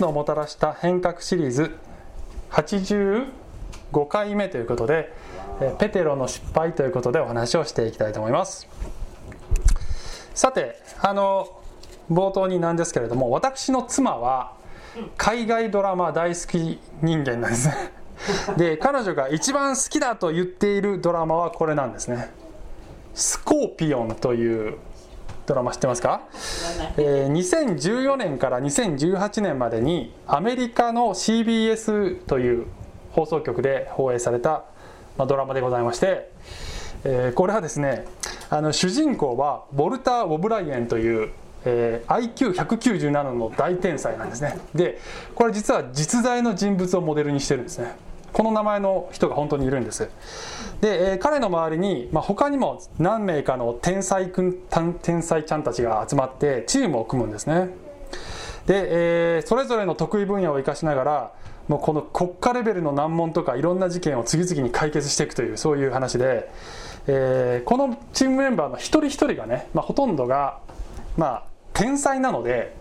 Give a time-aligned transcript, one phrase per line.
[0.00, 1.76] スのもたらした変革シリーズ
[2.52, 3.26] 85
[4.08, 5.12] 回目ということで
[5.78, 8.66] ペテロの失敗ということでお話をしていきたいと思います。
[10.34, 11.60] さてあの
[12.10, 14.54] 冒頭になんですけれども私の妻は
[15.18, 17.74] 海外ドラマ大好き人間なんですね。
[18.56, 22.32] で彼女が一番好きだと言っているドラマはこれなんですね。
[23.14, 24.78] スコーピオンという
[25.50, 26.22] ドラマ知ってますか、
[26.96, 32.66] えー、2014年から2018年までにアメリカの CBS という
[33.10, 34.62] 放送局で放映された、
[35.18, 36.30] まあ、ドラマでございまして、
[37.02, 38.06] えー、これはですね
[38.48, 41.32] あの主人公はボルター・オブライエンという、
[41.64, 44.56] えー、IQ197 の大天才なんですね。
[44.72, 45.00] で
[45.34, 47.96] これ実は実在の人物をモデルにしてるんですね
[48.32, 50.08] この名前の人が本当にいるんです
[50.80, 54.56] で、えー、彼の周りに、まあ、他にも何名かの天才くん
[55.02, 57.70] 天才ちゃんたちが集まってチームを組むんですね
[58.66, 61.32] で、えー、それぞれの得意分野を生かしながら
[61.68, 66.50] もうこの国家レベルの難問とかいろんな事件を次々に解決していくというそういう話で、
[67.06, 70.58] えー、このチームメンバーの一人一人がね、まあ、ほとんどが、
[71.16, 72.74] まあ、天才なので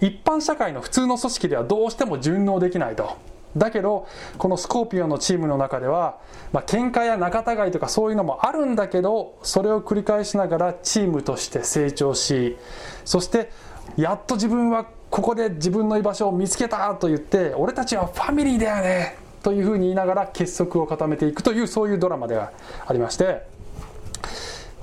[0.00, 3.16] 一般社会の普通の組織ではどうしても順応できないと。
[3.56, 4.06] だけど
[4.38, 6.18] このスコーピオンのチームの中では、
[6.52, 12.56] まあ喧嘩や仲違いとかそういうのもあるんだけどそれを繰り返しながらチームとして成長し
[13.04, 13.50] そして
[13.96, 22.52] やっと自分はここで自分の居場所を見つけたと言って俺たちはファミリーだよねというふうに言いながら結束を固めていくというそういうドラマでは
[22.86, 23.46] ありまして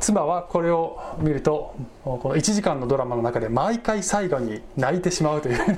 [0.02, 5.58] 妻はこれを見るとこの1時間のドラマの中で毎回最後に泣いてしまうという。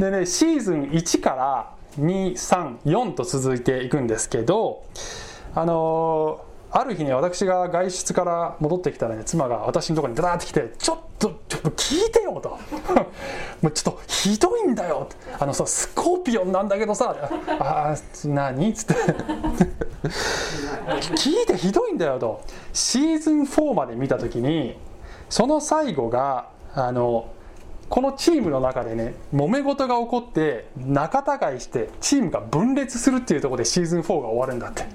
[0.00, 1.70] でねシーズン1から
[2.00, 4.82] 234と続いていくんですけど
[5.54, 12.58] あのー、ある日ね私が外出から戻ってきたらね妻が私のところにダダって来て「ちょっとちょっと聞いてよ」と
[13.62, 17.14] 「もうちょっとひどいんだよ」あのさスコーピオンなんだけどさ
[17.58, 18.94] 「ああ何?」っつって。
[21.16, 22.40] 聞いてひどいんだよと。
[22.72, 24.78] シーズン4まで見た時に
[25.28, 27.28] その最後があの
[27.88, 34.86] このチームの中でね揉め事が起こって仲違いしてチームが分裂するっていうところでシーズン4が終わるんだって。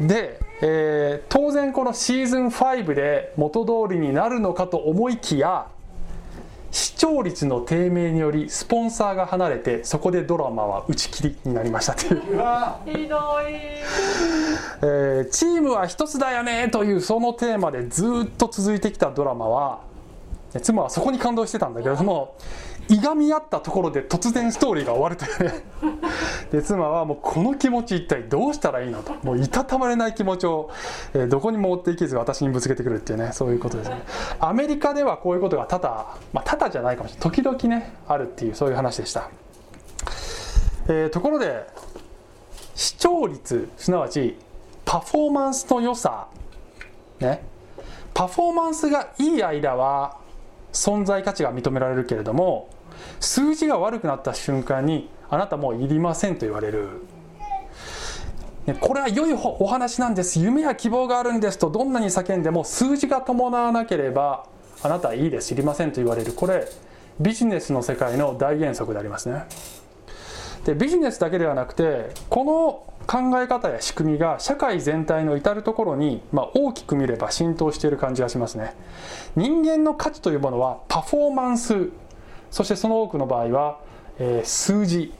[0.00, 5.68] で、えー、当然このシーズン5で元通りになるのかと思いきや
[6.70, 12.20] 視聴率の低迷によりスポンサーが離れてそこでドラマは打ち切りになりましたという。
[12.84, 13.54] ひどい、
[14.82, 19.80] えー、チームは一つだよねというそのテーマでずっと続いてきたドラマは
[20.62, 22.36] 妻はそこに感動してたんだけれども
[22.88, 25.64] いがみ合ったところで突然ストーリーが終わるというね。
[26.50, 29.12] で妻はもうこの気持ち一体どうしたらいいのと。
[29.22, 30.70] もういたたまれない気持ちを、
[31.12, 33.32] えー、どこにも持っていけず私にぶつけてくるっていうね。
[33.32, 34.02] そういうことですね。
[34.40, 37.30] アメリカではこういうことが多々まあ多々じゃないかもしれない。
[37.30, 39.28] 時々ねあるっていうそういう話でした、
[40.88, 41.66] えー、ところで
[42.74, 44.38] 視聴率すなわち
[44.84, 46.28] パフォーマンスの良さ。
[47.20, 47.42] ね。
[48.14, 50.16] パフォーマンスがいい間は
[50.72, 52.68] 存在価値が認められるけれども
[53.20, 56.88] 数字が悪くなった瞬間にあなたもういりませんと言われる。
[58.80, 60.40] これは良いお話なんです。
[60.40, 64.44] 夢や希望があるんですとどんなに叫んでも数字が伴わなければ
[64.82, 65.52] あなたはいいです。
[65.52, 66.32] いりませんと言われる。
[66.32, 66.68] これ
[67.20, 69.44] ビジネスの世界の大原則でありますね。
[70.64, 78.74] でビジネスだけではなくてこの考え方や仕組みが社会全体の至るところに、まあ、大きく見れば浸透している感じがしますね。
[79.34, 81.88] 人間の価値というものはパフォーマンス
[82.50, 83.80] そしてその多くの場合は、
[84.18, 85.12] えー、数字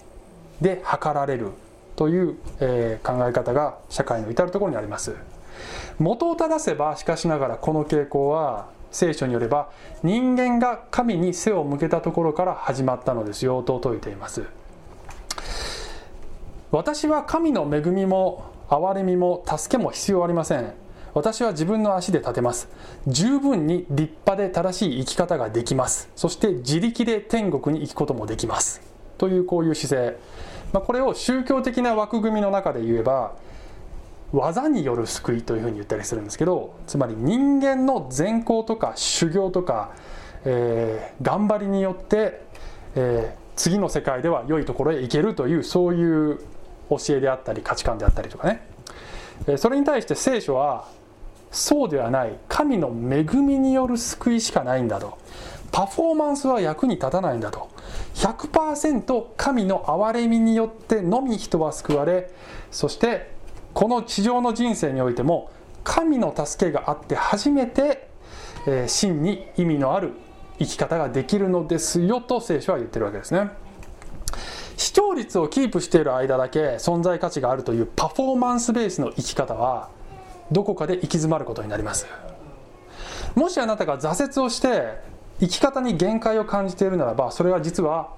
[0.60, 1.52] で測られる
[1.96, 5.16] という、えー、考え方が社会の至るところにあります。
[5.98, 9.70] 元を正せばしかしながらこの傾向は聖書によれば
[10.02, 14.44] 人間が神に背を向けたところから始まったのですよと説いています。
[16.70, 20.72] 私は神の恵みも憐れみも助けも必要ありません。
[21.14, 22.69] 私は自分の足で立てます。
[23.06, 26.10] 十分に立派で正しい生き方ができます。
[26.16, 28.81] そして自力で天国に行くこともできます。
[29.19, 30.19] というこういう姿勢、
[30.72, 33.34] まあ、これを宗教的な枠組みの中で言えば
[34.32, 39.93] 技による救いというふうに言ったりするんですけどつまり人間の善行とか修行とか、
[40.44, 42.43] えー、頑張りによって、
[42.94, 46.38] えー、次の世界では良いところへ行けるというそういう
[46.90, 48.62] 教えであったり価値観であったりとかね。
[49.56, 50.88] それに対して聖書は
[51.50, 55.18] そうではない神の恵みによる救いしかないんだと。
[55.70, 57.68] パフォーマンスは役に立たないんだと。
[58.14, 62.30] 100%神の憐れみによってのみ人は救われ
[62.70, 63.30] そして
[63.74, 65.50] この地上の人生においても
[65.84, 68.08] 神の助けがあって初めて、
[68.66, 70.12] えー、真に意味のある
[70.58, 73.50] 生き方ができるのですよと聖書は言ってるわけですね。
[74.76, 79.90] 視聴率をキープしている間だけ存在価値があるというパフォーマンスベースの生き方は
[80.50, 82.06] どこかで行き詰まることになります。
[83.34, 84.98] もしあなたが挫折をして
[85.40, 88.10] 生き方に限界を感じているならばそれは実は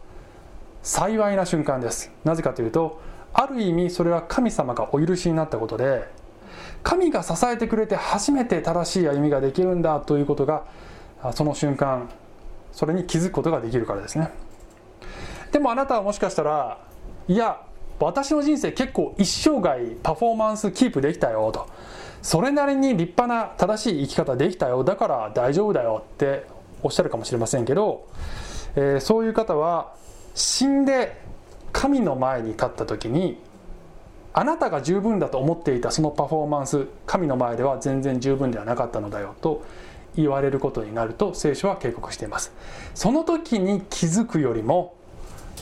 [0.83, 2.11] 幸いな瞬間です。
[2.25, 3.01] なぜかというと
[3.33, 6.09] ある意味それは神様がお許しになったことで
[6.83, 10.65] 神が支えてくれて初めて正しい歩みができるんだということが
[11.33, 12.09] その瞬間
[12.73, 14.31] それに気づくことができるからですね。
[15.53, 16.79] でもあなたはもしかしたら
[17.29, 17.61] いや
[17.99, 21.69] 私の人生結構一生涯パフォーマンスキープできたよと
[22.23, 24.85] それなりに立派な正しい生き方できたよ。
[24.85, 26.47] だから大丈夫だよって
[26.83, 28.07] おっしゃるかもしれませんけど、
[28.77, 29.95] えー、そういう方は
[30.35, 31.21] 死んで
[31.73, 33.39] 神の前に立った時に
[34.33, 39.65] あなたが十分だと思っていたそのパフォーマンス神の前では全然十分ではなかったのだよと
[40.17, 42.53] 言われることになると聖書は警告しています。
[42.95, 44.95] その時に気づくよりも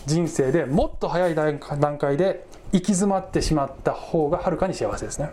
[0.06, 1.58] 人生でもっと早い段
[1.99, 5.31] 階で行き詰まってしまった方がはるかに幸せですね。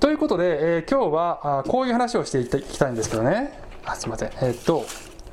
[0.00, 3.58] ということで、えー、今日はあこういう話をしていきたいんですけどね。
[3.84, 4.28] あすいません。
[4.42, 4.84] えー、っと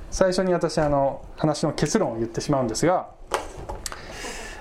[0.09, 3.07] 最初に私あの話の結論を言ってしまうんですが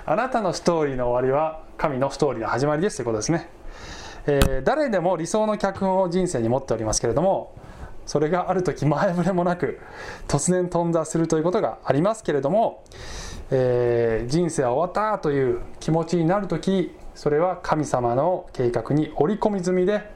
[0.06, 3.48] あなたのストーリーの終わりは神のストーリーの始まりですということですね、
[4.26, 7.54] えー、誰でも理想の脚本を人生に持っておりますけれども
[8.06, 9.78] それがある時前触れもなく
[10.26, 12.82] 突然頓挫するということがありますけれども、
[13.50, 20.10] えー、人生は終わったという気持ちになる時それは神様の計画に織り込み済みで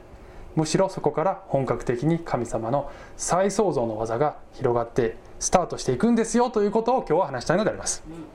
[0.55, 8.25] むしろそこから本格的に神様の再創造の技が広がってスタートしていくんですよということを今日は話したいのであります、うん、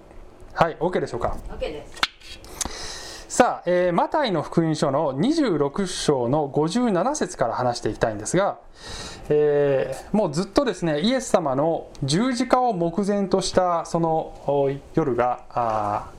[0.55, 1.37] はい OK でしょうか。
[1.50, 2.12] OK です。
[3.32, 8.59] さあ、えー、マタイの福音書の26章の57節から話していきたいんですが、
[9.31, 16.11] えー、もうずっとですねイエス様の十字架を目前としたその夜があ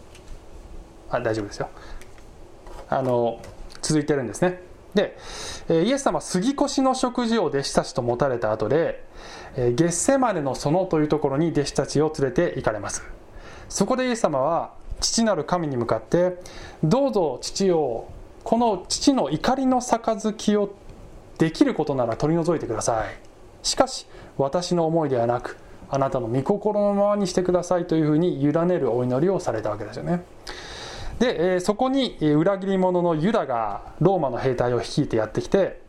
[1.11, 1.69] あ大丈夫ですよ
[2.97, 3.39] あの
[3.81, 4.61] 続いてるんですね
[4.93, 5.17] で、
[5.69, 9.03] イエス様は杉越の食事を弟子たちと持たれた後で、
[9.55, 13.03] ゲッセマネの園というところに弟子たちを連れて行かれます。
[13.69, 16.37] そこでイエス様は父なる神に向かって、
[16.83, 18.09] どうぞ父を、
[18.43, 20.75] この父の怒りの杯を
[21.39, 23.17] できることなら取り除いてください。
[23.63, 24.05] しかし、
[24.37, 25.57] 私の思いではなく、
[25.89, 30.23] あなたの御心のままにしてくださいというふうに委ねるお祈りをされたわけですよね。
[31.23, 35.79] で、えそこに裏切り者のユダがローマの兵隊を率いてやってきて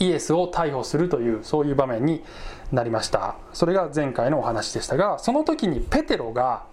[0.00, 2.24] イエスを逮捕するというそういう場面に
[2.72, 3.36] なりました。
[3.52, 6.64] それが前回のお話でしたがその時にペテロが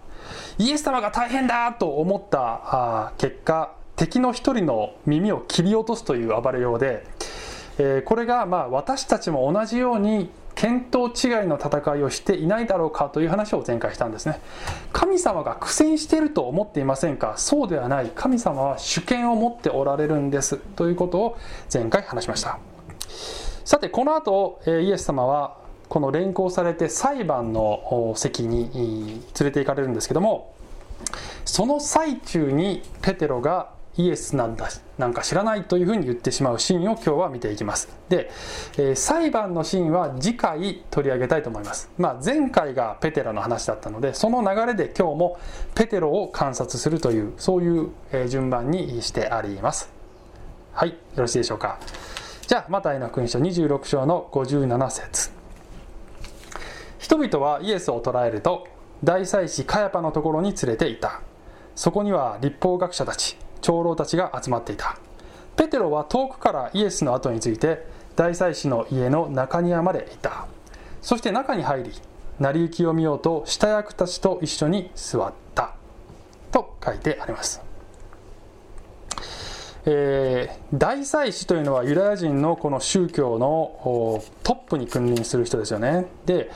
[0.58, 7.06] イエス様が大変だと思った結果敵の一人の耳を切り落とすという暴れようで、
[7.78, 11.12] えこれがまあ私たちも同じように見当違い
[11.46, 12.90] の戦いをしていないだろう。
[12.90, 13.28] かという。
[13.28, 14.40] 話を前回したんですね
[14.92, 17.68] 神様が苦戦していると思っていませんかそう。
[17.68, 20.96] ではない神様は主権を持っておられるんですという。
[20.96, 21.38] ことを
[21.72, 22.58] 前回話しました
[23.64, 25.58] さてこの後イエス様は
[25.88, 30.54] この連行されて裁判の席に連れて行かれるんですけども
[31.44, 37.88] その最中にペテロがイエスなんだなんか知らないというふうに言ってしまうシーンを今日は見ていきます。
[38.08, 38.30] で、
[38.76, 45.38] えー、裁判のシーンは次回取り上げたいと思います、まあ、前回がペテロの話だったのでその流れで今日も
[45.74, 47.90] ペテロを観察するというそういう、
[48.28, 49.90] 順番にしてあります。
[50.72, 51.78] はいよろしいでしょうか。
[52.46, 55.30] じゃあマタイの福音書26章の57節。
[56.98, 58.68] 人々はイエスを捕らえると
[59.02, 61.22] 大祭司カヤパのところに連れていた。
[61.74, 63.36] そこには立法学者たち
[63.66, 64.96] 長老たちが集まっていた。
[65.56, 70.46] ペテロは遠くからイエスの後について大祭司の家の中庭まで行った。
[71.02, 71.92] そして中に入り
[72.38, 75.72] 成り行きを見ようと下役たちと一緒に座った。
[76.52, 77.65] と書いてあります。
[79.88, 86.06] えー、大祭司というのはユダヤ人のこの宗教のトップに君臨する人ですよね。
[86.26, 86.50] で、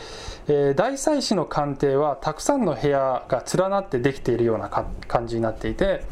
[0.49, 6.05] えー、大祭司の官邸はたくさんの部屋が連なってできているような感じになっていて、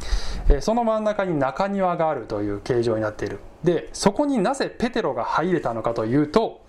[0.49, 3.41] えー、その真ん中に中庭があるという形状になっている。
[3.65, 6.61] でそこになぜペテロが入れたのかというと、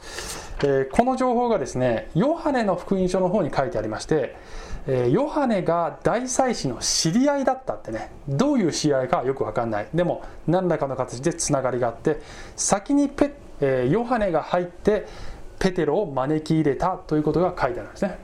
[0.63, 4.35] えこの情報がですねヨハネの福音書の方に書いてありまして
[4.91, 8.11] え、ヨハネが大祭司の知り合いだったってね。
[8.27, 9.87] どういう知り合いかよく分かんない。
[9.93, 12.19] でも何らかの形でつながりがあって
[12.55, 13.31] 先にペ、
[13.61, 15.05] えー、ヨハネが入って
[15.59, 18.17] ペテロを招き入れたということが書いてあるんですね。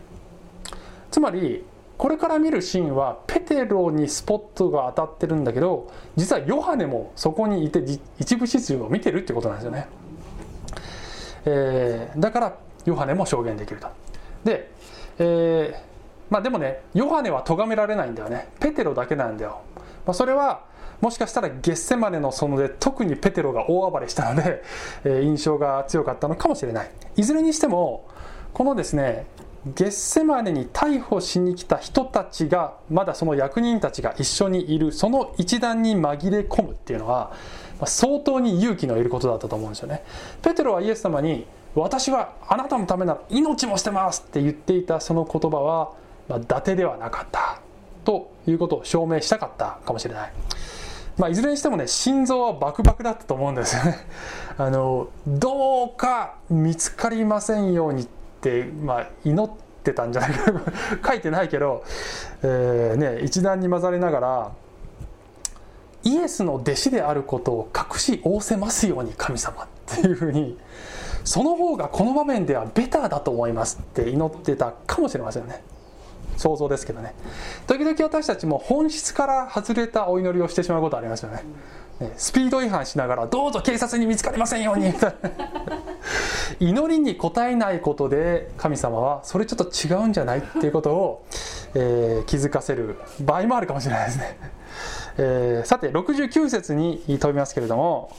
[1.12, 1.64] つまり
[2.00, 7.82] これから見るシーンはペテロにスポットが当たってるんだけど実はヨハネもそこにいて
[8.20, 9.88] 一部始終を見てるってことなんですよね、
[11.46, 13.88] えー、だからヨハネも証言できると。
[14.44, 14.70] で、
[15.20, 15.85] え
[16.30, 18.50] まあ、でもねヨハネは咎められないんだよね。
[18.60, 19.62] ペテロだけなんだよ、
[20.06, 20.64] まあ、それは
[21.02, 24.64] もしかしたらゲッセマネの園で特にペテロが大暴れしたので、
[25.04, 26.92] えー、印象が強かったのかもしれない。
[27.16, 28.06] いずれにしても
[28.54, 29.26] このですね
[29.76, 37.32] ゲッセマネに逮捕しに来た人たちがまだその役人たちが一緒にいるその一団に紛れ込むっていうのは
[37.86, 40.04] 相当に勇気のいることだったと思うんですよね。
[40.42, 45.92] ペテロはイエス様に私はあなたのためなら命も捨てますって言っていたその言葉は、
[46.28, 47.62] まあ、伊達ではなかった
[48.04, 50.34] ということを証明したかったかもしれない。
[51.18, 53.98] まあ、いずれにしてもね心臓はバクバクだったと思うんですよね。
[54.58, 58.08] あのどうか見つかりませんようにっ
[58.42, 59.50] て、まあ、祈っ
[59.84, 60.52] てたんじゃないか
[61.12, 61.84] 書いてないけど、
[62.44, 64.52] えーね、一段に混ざりながら
[66.04, 70.58] イエスの弟子であることを隠し仰せますように神様っていうふうに
[71.24, 75.64] その方がこの場面ではベターだと思いますって祈ってたかもしれませんね。
[76.38, 77.14] 想像ですけどね。
[77.68, 81.44] 時々私たちも本質から外れたお祈りをしてしまうことありますよね。
[82.00, 84.88] ねスピード違反しながらどうぞ警察に見つかりませんように。
[84.88, 85.30] みたいな
[86.60, 91.26] 祈りに応えないことで神様はそれちょっと違うんじゃないっていうことを、
[91.74, 94.38] えー、気づかせる場合もあるかもしれないですね、
[95.18, 98.16] えー、さて69節に飛びますけれども、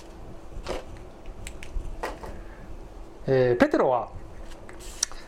[3.27, 4.09] えー、ペテロは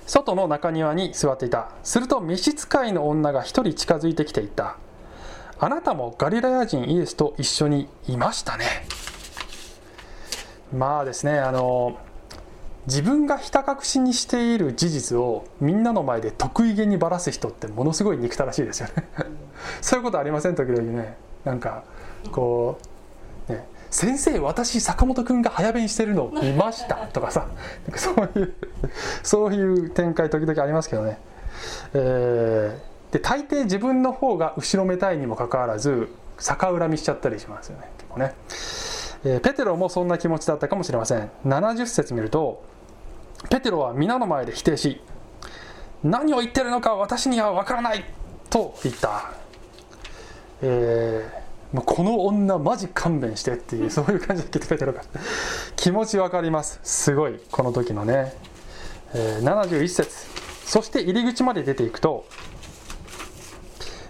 [0.09, 1.69] 外の中庭に座っていた。
[1.85, 4.79] すると召使いの女が一人近づいてきていった。
[5.61, 8.65] あなたもガリラヤ人イエスと一緒にいましたね。
[10.73, 11.99] まあですねあの
[12.87, 19.09] 自分がひた隠しにしている事実をみんなの前で得意げにばらす人ってものすごい憎たらしいですよね。
[19.83, 20.55] そういうことありません？
[20.55, 21.19] 時々ね。
[21.45, 21.83] なんか
[22.33, 22.88] こう
[23.91, 26.97] 先生私坂本君が早弁してるの見ました。
[27.13, 27.47] とかさ。
[27.97, 28.55] そういう
[29.23, 31.19] そういう展開時々ありますけどね、
[31.95, 37.91] えー、で大抵自分の方が後ろめたいにもかかわらず逆恨みしちゃったりしますよね。
[37.99, 38.35] 結構ね、
[39.25, 41.31] えー、ペテロもそんな気持ちだったかもしれません。
[41.47, 42.63] 70節見ると
[43.49, 45.01] ペテロは皆の前で否定し
[46.05, 48.05] 何を言ってるのか私には分からない
[48.51, 49.33] と言った、
[50.63, 55.03] えーもうこの女マジ勘弁してっていう そういう感じでペテロが
[55.77, 56.81] 気持ちわかります。
[56.83, 57.41] すごい。
[57.51, 58.35] この時のね、
[59.15, 60.11] えー、71節。
[60.65, 62.27] そして入り口まで出ていくと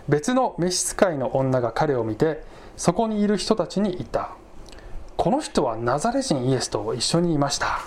[0.09, 2.43] 別の召使いの女が彼を見て
[2.77, 4.31] そこにいる人たちに言った。
[5.17, 7.81] この人はナザレ人イエスと一緒にいました。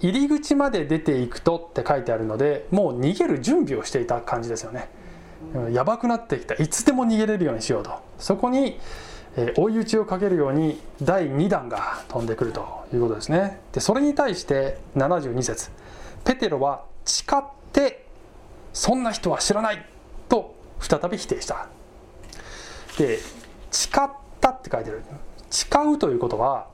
[0.00, 4.88] 入り口まで出ていくとって書いてあるのでもう逃げる準備をしていた感じですよね。
[5.72, 6.54] やばくなってきた。
[6.54, 7.92] いつでも逃げれるようにしようと。
[8.18, 8.78] そこに、
[9.36, 13.60] えー、追い打ちをかけるように第2弾が飛んでくるということですね。
[13.72, 15.70] でそれに対して72節。
[16.24, 17.42] ペテロは誓っ
[17.72, 18.06] て
[18.72, 19.86] そんな人は知らない
[20.28, 21.68] と再び否定した。
[22.98, 23.18] で
[23.70, 25.02] 誓ったって書いてる。
[25.50, 26.66] 誓うということは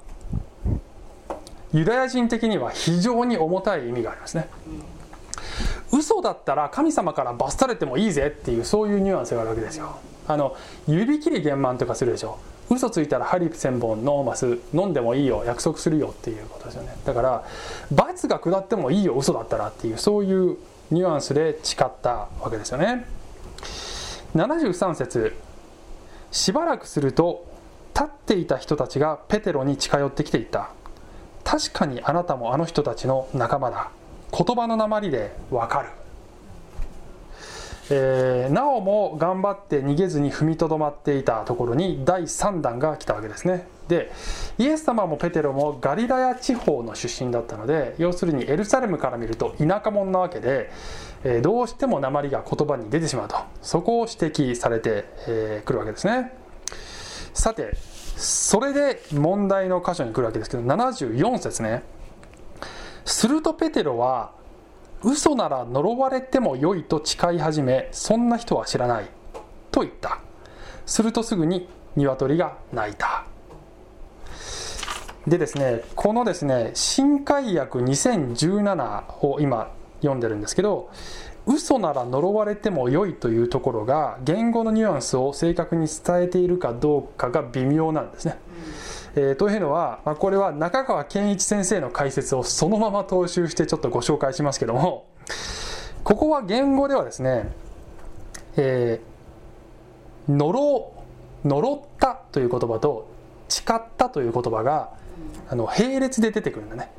[1.75, 4.49] ユダヤ人的には非常に重たい意味がありますね、
[5.95, 9.97] 嘘だったら神様から罰されてもいいぜっていうそういうニュアンスがあるわけですよ。
[10.27, 10.57] あの
[10.89, 12.39] 指切り玄満とかするでしょ。
[12.71, 14.59] 嘘ついたらハリプ1000本飲ます。
[14.73, 15.45] 飲んでもいいよ。
[15.47, 16.97] 約束するよっていうことですよね。
[17.05, 17.45] だから
[17.93, 19.15] 罰が下ってもいいよ。
[19.15, 20.57] 嘘だったらっていうそういう
[20.91, 23.07] ニュアンスで誓ったわけですよね。
[24.35, 25.37] 73節。
[26.33, 27.47] しばらくすると
[27.95, 30.71] 立っていた人たちがペテロに近寄ってきていった。
[31.45, 33.91] 確かにあなたもあの人たちの仲間だ。
[34.37, 35.89] 言葉の鉛でわかる、
[37.91, 43.67] えー、なおも頑張って逃げずに踏みとどまっていたところに第3弾が来たわけですね。
[43.87, 44.11] で
[44.57, 50.71] イエス様もペテロもガリラヤ地方の出身だったので要するにエルサレムから見ると田舎者なわけで、
[51.23, 53.37] えー、どうしても鉛が言葉に出てしまうと。
[53.63, 56.33] そこを指摘されてく、えー、るわけですね。
[57.35, 57.77] さて
[58.17, 61.83] それで問題の箇所に来るわけですけど74節ね。
[63.05, 64.33] するとペテロは
[65.03, 69.09] 嘘なら呪われてもよいと誓い始めそんな人は知らない
[69.71, 70.21] と言った。
[70.87, 73.25] するとすぐに鶏が鳴いた。
[75.27, 80.91] でですねこのですね新海訳2017を今読んでるんですけど
[81.47, 88.39] 嘘なら呪われてもよいというところが言語のニュアンスを正確に伝えているかどうかが微妙なんですね、
[89.17, 95.07] えー、というのは、まあ、これは中川健一先生の解説をそのまま踏襲してちょっとご紹介しますけども
[96.03, 97.53] ここは言語ではですね、
[98.57, 100.93] えー、呪
[101.45, 103.09] 呪ったという言葉と
[103.49, 104.91] 誓ったという言葉が
[105.49, 106.91] あの並列で出てくるんだね。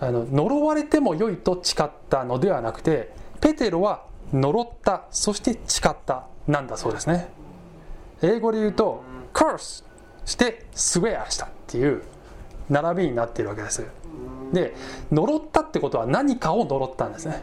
[0.00, 7.28] あの呪われても良いと誓ったのではなくてペテロは呪ったそして誓ったなんだそうですね。
[8.22, 9.02] 英語で言うと
[9.32, 9.84] curse
[10.28, 12.02] して swear したっていう
[12.68, 13.84] 並びになっているわけです。
[14.52, 14.74] で
[15.10, 17.42] 呪ったってことは何かを呪ったんですね。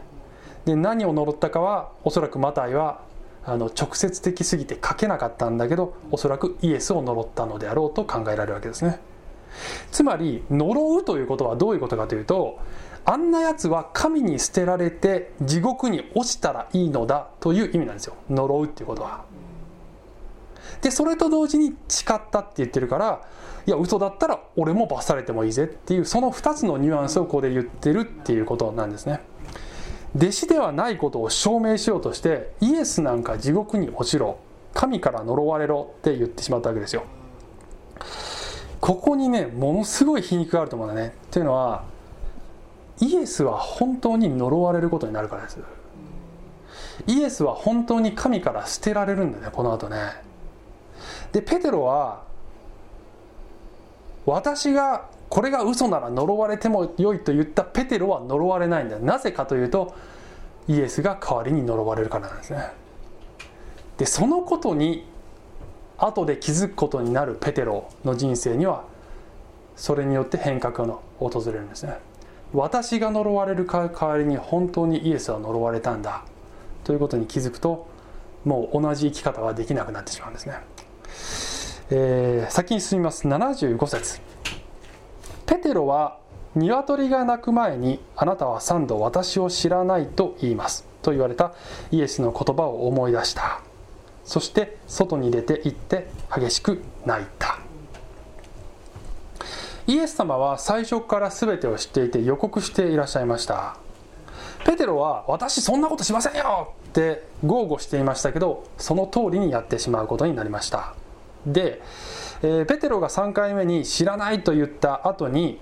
[0.66, 3.02] で何を呪ったかはおそらくマタイは
[3.44, 9.00] あの直接的すぎて書けなかったんだけどおそらくイエスを呪ったのであろうと考えられるわけですね。
[9.92, 12.60] つまり呪うということはどういうことかというと
[13.04, 18.16] あんなやつは神に捨てられて地獄に落ちたらいいのだという意味なんですよ。
[18.30, 19.24] 呪うっていうことは。
[20.82, 23.22] でそれと同時に誓ったって言ってるから
[23.68, 29.22] いや嘘だったら俺も罰されてもいいぜっていうその2つのニュアンスをここで言ってるっていうことなんですね。
[30.16, 34.38] 弟子ではないことを証明しようとしてイエスなんか地獄に落ちろ
[34.74, 37.04] 神から呪われろって言ってしまったわけですよ。
[38.80, 41.08] ここにねものすごい皮肉があると思うんだね。
[41.08, 41.84] っていうのは
[43.02, 45.60] イエスは本当に呪われることになるからです。
[47.08, 49.98] イエスは本当に神から捨てられるんだねこの後ね。
[51.36, 52.24] でペテロは
[54.26, 58.98] 私がこれが嘘なら呪われても良いと言ったペテロは呪われないんだ。
[59.00, 59.94] なぜかというと
[60.70, 62.72] イエスが代わりに呪われるからなんですね。
[63.98, 65.06] でそのことに
[65.98, 68.86] 後で気づくことになるペテロの人生には
[69.76, 71.98] それによって変革が訪れるんですね。
[72.54, 76.24] 私が呪われる代わりに本当にイエスは呪われたんだ。
[76.86, 77.88] ということに気づくと
[78.46, 80.54] もう同じ生き方はできなくなってしまうんですね、
[81.90, 83.28] えー、先に進みます。
[83.28, 84.22] 75節。
[85.46, 86.18] ペテロは
[86.56, 90.86] 鶏が鳴く前にあなたは三度私を知らないと言います。
[91.02, 91.54] と言われた
[91.92, 93.62] イエスの言葉を思い出した。
[94.24, 97.60] そして外に出て行って激しく泣いた。
[99.88, 103.78] イエス様は最初から全てを知っていて予告していらっしゃいました。
[104.66, 110.96] ペテロは「私そんなことしませんよ!」って豪語していましたけどその通りにやってしまうことになりました。
[111.46, 111.82] で、
[112.42, 115.60] えー、ペテロが3回目に「知らない」と言った後に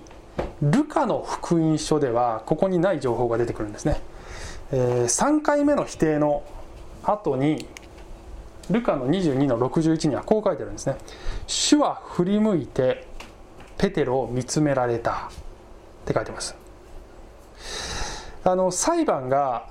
[0.62, 4.00] ルカの福音書ではここにない情報が出てくるんですね、
[4.72, 6.42] えー、3回目の否定の
[7.02, 7.66] 後に
[8.70, 10.96] ルカの22の61にはこう書いてあるんですね。
[11.46, 13.06] 主は振り向いて
[13.76, 15.30] ペテロを見つめられた。
[16.04, 16.54] って書いてます。
[18.44, 19.66] あの裁判が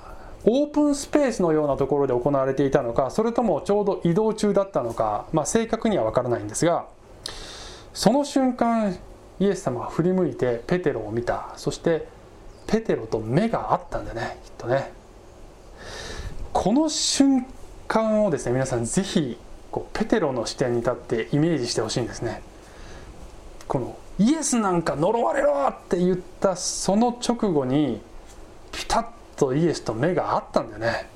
[0.46, 6.86] オープンスペースのようなところで行われていたのかそれともちょうど移動中だったのか、まあ、正確には分からないんですが
[7.94, 8.98] その瞬間
[9.40, 11.54] イエス様は振り向いてペテロを見た。
[11.58, 12.08] そして
[12.68, 14.92] ペテロと目が合ったんだねきっとね。
[16.52, 17.46] この瞬
[17.88, 19.38] 間をですね皆さんぜひ
[19.72, 22.42] こうペテロの視点に立ってイメージしてほしいんですね。
[23.68, 28.02] このイエスなんか呪われろって言ったその直後に
[28.72, 31.10] ピタッとイエスと目が合ったんだよね。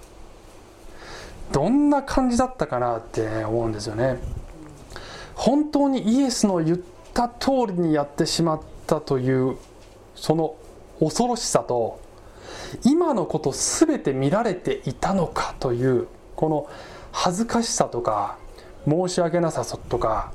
[1.52, 4.20] どんな感じだったかなって思うんですよね。
[5.36, 6.80] 本当にイエスの言っ
[7.14, 9.58] た通りにやってしまったという
[10.16, 10.56] その
[11.00, 12.02] 恐ろしさと
[12.84, 16.70] 今のこと全て見られていたのかというこの
[17.12, 18.38] 恥ずかしさとか
[18.88, 20.32] 申し訳なさとか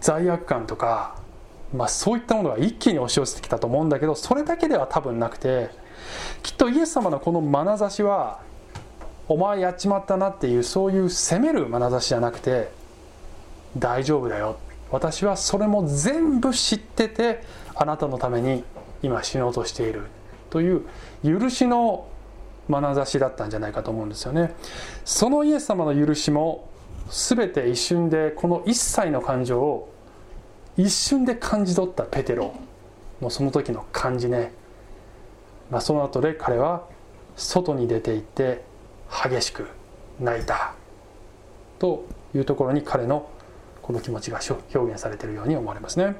[0.00, 1.16] 罪悪感とか、
[1.76, 5.70] まあ、そういったものが一気に押し寄せてきたと思うんだけどそれだけでは多分なくて
[6.42, 8.40] きっとイエス様のこの眼差しは
[9.28, 12.70] お前やっちまったなっていうそういう責める眼差しじゃなくて
[13.76, 14.58] 大丈夫だよ。
[14.90, 17.42] 私はそれも全部知ってて
[17.74, 18.62] あなたのために
[19.02, 20.02] 今死のうとしている。
[20.48, 20.82] という
[21.24, 22.06] 許しの
[22.70, 24.54] 眼差しだったんじゃないかと思うんですよね。
[25.04, 26.68] そのイエス様の許しも
[27.10, 29.92] 全て一瞬でこの一切の感情を
[30.76, 32.54] 一瞬で感じ取ったペテロ
[33.22, 34.52] のその時の感じね、
[35.70, 36.86] まあ、その後で彼は
[37.36, 38.62] 外に出て行って
[39.10, 39.66] 激しく
[40.20, 40.74] 泣いた
[41.78, 43.30] というところに彼の
[43.82, 46.16] この気持ちが表現されているように思われますね。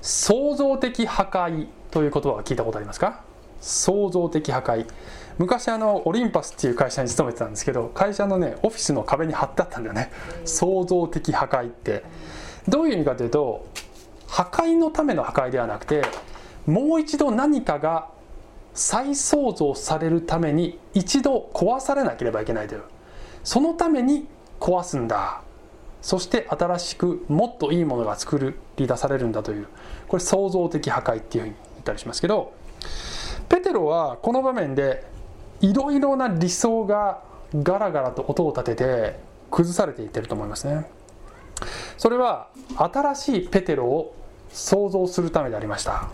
[0.00, 3.22] 創造的破壊という言葉は聞いたことありますか？
[3.60, 4.86] 創造的破壊。
[5.38, 10.10] 昔あのオリンパスっていう会社に勤めてたんですけど会社のねオフィスの壁に貼ってあったんだよね。
[10.44, 12.04] 創造的破壊って。
[12.68, 13.66] どういう意味かというと
[14.28, 16.02] 破壊のための破壊ではなくて
[16.66, 18.08] もう一度何かが
[18.74, 22.82] 再創造されるために一度壊されなければいけないという。
[23.44, 24.26] そのために
[24.60, 25.42] 壊すんだ。
[26.00, 29.66] そして新しくもっといいものが作り出されるんだという。
[30.08, 32.52] これ創造的破壊っていうふうに言ったりしますけど
[33.48, 35.04] ペテロはこの場面で
[35.60, 37.22] いろいろな理想が
[37.54, 39.18] ガラガラと音を立てて
[39.50, 40.86] 崩されていってると思いますね。
[41.96, 44.14] それは新しいペテロを
[44.50, 46.10] 想像するためでありました。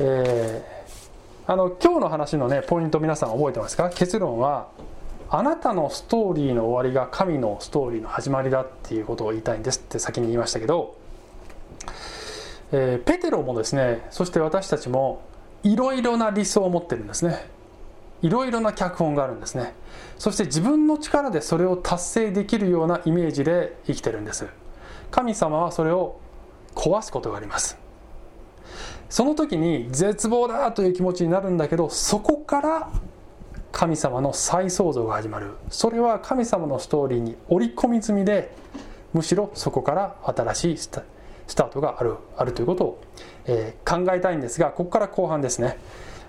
[0.00, 3.90] えー、あの今日の話のねポイント皆さん覚えてますか？
[3.90, 4.68] 結論は
[5.28, 10.96] あなたのストーリーの終わりが神のストーリーの始まりだっていうことを言いたいんですって先に言いましたけど、
[12.72, 15.22] えー、ペテロもですねそして私たちも
[15.62, 17.46] いろいろな理想を持ってるんですね。
[18.22, 19.74] いろいろな脚本があるんですね。
[20.18, 24.46] そして自分の力でそれを達成できるようなイメージで生きてるんです。
[25.10, 26.20] 神様はそれを
[26.74, 27.78] 壊すことがあります。
[29.08, 32.90] その時に絶望だという気持ちになるんだけどそこから
[33.72, 35.54] 神様の再創造が始まる。
[35.68, 38.54] それは神様のストーリーに織り込み済みで
[39.12, 43.02] むしろそこから新しいスタートがあるあるということを、
[43.46, 45.78] えー、考えたいんですがここから後半ですね。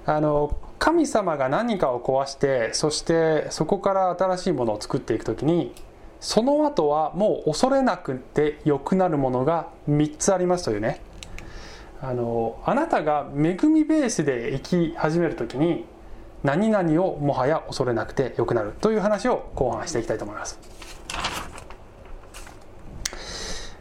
[0.05, 5.73] あの神様が何かを壊してそしてそこから新しいものを作っていく時に
[6.19, 11.01] その後はもう恐れなくて良くなるものが3つありますというね
[12.01, 15.85] あのあなたが恵みベースで生き始める時に
[16.43, 20.59] 何々をもはや恐れなくてよくなるという話を後半していきたいと思います。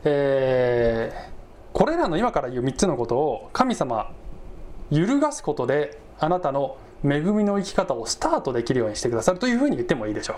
[0.04, 4.12] えー、これらの今から言う3つのことを神様
[4.90, 10.36] 揺るがすことであなたの恵みの生き方をスタートできるようにしてくださるというふうに言ってもいいでしょ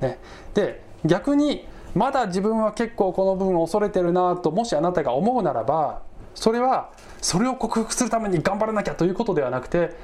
[0.00, 0.04] う。
[0.04, 0.18] ね、
[0.54, 6.02] で逆にまだ自分は結構この部分恐れてるなともしあなたが思うならば
[6.34, 9.94] それはそれを克服するために頑張らなきゃということではなくて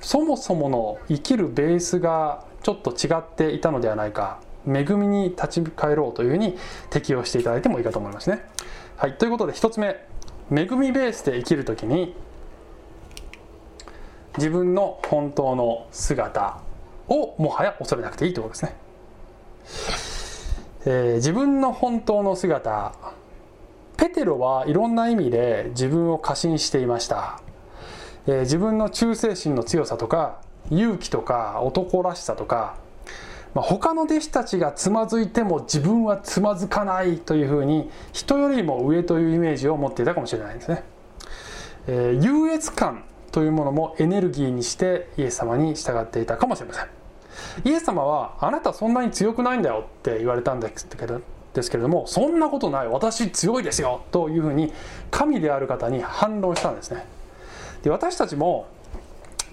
[0.00, 6.56] そもそもの生きるベースがちょっと違っていたのではないか恵みに立ち返ろうというふうに
[6.90, 8.44] 適用していただいてもいいかと思いますね。
[8.96, 10.04] はい、ということで1つ目
[10.50, 12.14] 恵みベースで生きる時に
[14.38, 16.60] 自分の本当の姿
[17.08, 20.18] をもはや恐れなくていいということですね。
[20.86, 22.94] えー、自分の本当の姿
[23.96, 27.42] ペテロはいろんな意味で自分を過信していました、
[28.26, 32.76] えー、自分の忠誠心の強さとか勇気とか男らしさとか、
[33.54, 40.84] まあ、他の弟子たちがつまずいても自分はつまずかないというふうに人よりも上というイメージを持っていたかもしれないですね、
[41.88, 43.02] えー、優越感
[43.38, 46.88] というものもエネルギーにしてイエス様に従っていたかもしれません。
[47.64, 51.20] イエス様はあなたそんなに強くないんだよって言われたんですけど
[51.54, 52.88] ですけれどもそんなことない。
[52.88, 54.02] 私強いですよ。
[54.10, 54.72] というふうに
[55.12, 57.06] 神である方に反論したんですね。
[57.84, 58.66] で私たちも、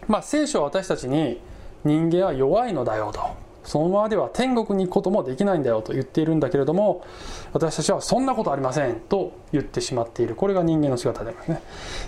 [0.07, 1.39] まあ、聖書は私たちに
[1.83, 3.44] 人間は弱いのだよと。
[3.65, 7.05] そのままでは天国に行くこともできないんだよと言っているんだけれども
[7.51, 10.35] 私たちはそんなことありませんと言ってしまっている。
[10.35, 11.61] これが人間の姿でありますね。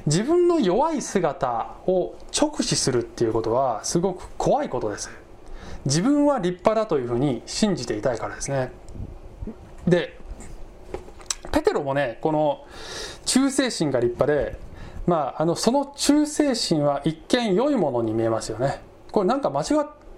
[0.06, 5.10] 自分の弱い姿を直視するっていうことはすごく怖いことです。
[5.86, 8.72] 自分は立派だというふうに信じていたいからですね。
[9.88, 10.18] で
[11.52, 12.66] ペテロもねこの
[13.26, 14.60] 忠誠心が立派で
[15.06, 18.82] まああのその忠誠心は一見良いものに見えますよね。
[19.12, 19.66] これなんか間違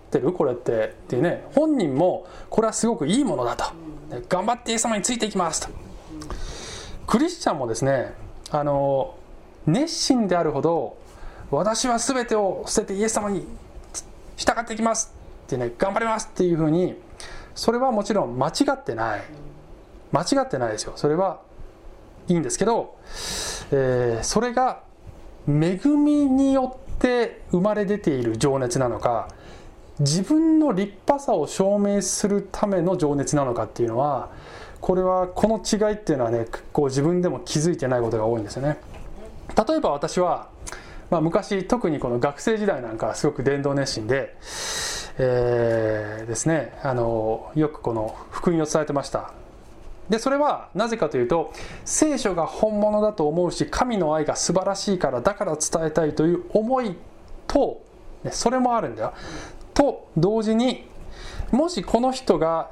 [0.10, 0.34] ってる？
[0.34, 0.96] これって。
[1.06, 3.66] っていうね本人もこれはすごくいいものだと。
[4.28, 5.70] 頑張ってイエス様についていきますと。
[7.06, 8.14] クリスチャンもですね
[8.52, 9.16] あの
[9.68, 10.98] 熱心であるほど
[11.52, 13.46] 私は全てを捨ててイエス様に
[14.36, 15.14] 従っていきます
[15.46, 16.96] ってね頑張りますっていうふうに
[17.56, 19.24] それはもちろん間違ってない。
[20.12, 20.94] 間違ってないですよ。
[20.96, 21.42] それは
[22.28, 22.96] いいんですけど、
[23.72, 24.82] えー、それが
[25.48, 29.30] 恵みによって生まれ出ている情熱なのか
[30.00, 34.30] 自分の立派さを証明するための情熱なのかっていうのは
[34.80, 38.78] これはこの違いっていうのはねこう自分でも気づいてないことが多いんですよね。
[39.68, 40.50] 例えば私は、
[41.10, 44.36] まあ、昔特にこの学生時代なんかすごく伝道熱心で、
[45.18, 49.34] えー、ですねあのよくこの福音を伝えてました。
[50.08, 51.54] でそれはなぜかというと
[51.86, 56.96] 聖書が本物だと思うし神の愛が素晴らしいからだから伝えたいという思い
[57.46, 57.84] と
[58.32, 59.14] それもあるんだよ。
[59.80, 60.84] と同時に
[61.52, 62.70] もしこの人が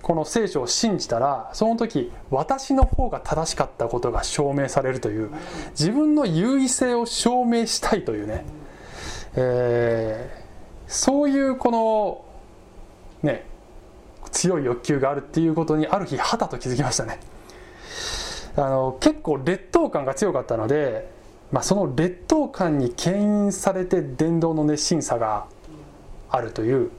[0.00, 5.30] この聖書を信じたらその時私の方が正しかったことが証明されるという
[5.78, 8.44] 自分の優位性を証明したいというね、
[9.36, 12.24] えー、そういうこの
[13.22, 13.44] ね
[14.30, 17.20] 強い欲求があるっていうことにある日はたと気づきましたね。
[18.56, 21.10] あの結構劣等感が強かったので、
[21.52, 25.46] まあ、その劣等感に牽引されて伝道の熱心さが
[26.32, 26.90] あるという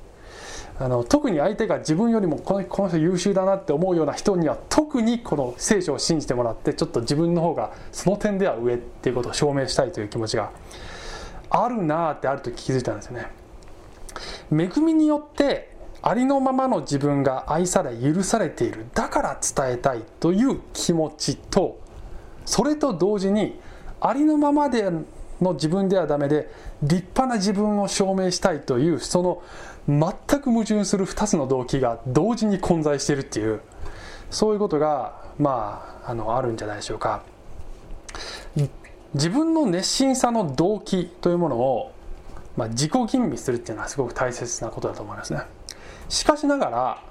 [0.80, 10.52] あの特に相手が自分よりもこのこの人優秀だなって思うような人には特にこの聖書を信じてもらってちょっと自分の方がその点では上っていうことを証明したいという気持ちが
[11.50, 13.28] あるなってある時気づいたんですよね。
[14.52, 21.80] 恵みによってありのままの自分が愛され許されているだから伝えたいという気持ちと
[22.46, 23.60] それと同時に
[24.02, 24.92] ありのままで
[25.42, 26.50] の自分ではダメで
[26.82, 29.44] 立派な自分を証明したいというその
[29.88, 33.62] 全く矛盾する2つの動機が同時に混在しているっていう
[34.30, 37.24] そういうことがまああのあるんじゃないでしょうか。
[39.14, 41.92] 自分の熱心さの動機というものを、
[42.58, 45.42] まあ、自己吟味するっていうのはすごく大切なことだと思いますね。
[46.10, 47.04] しかしながら、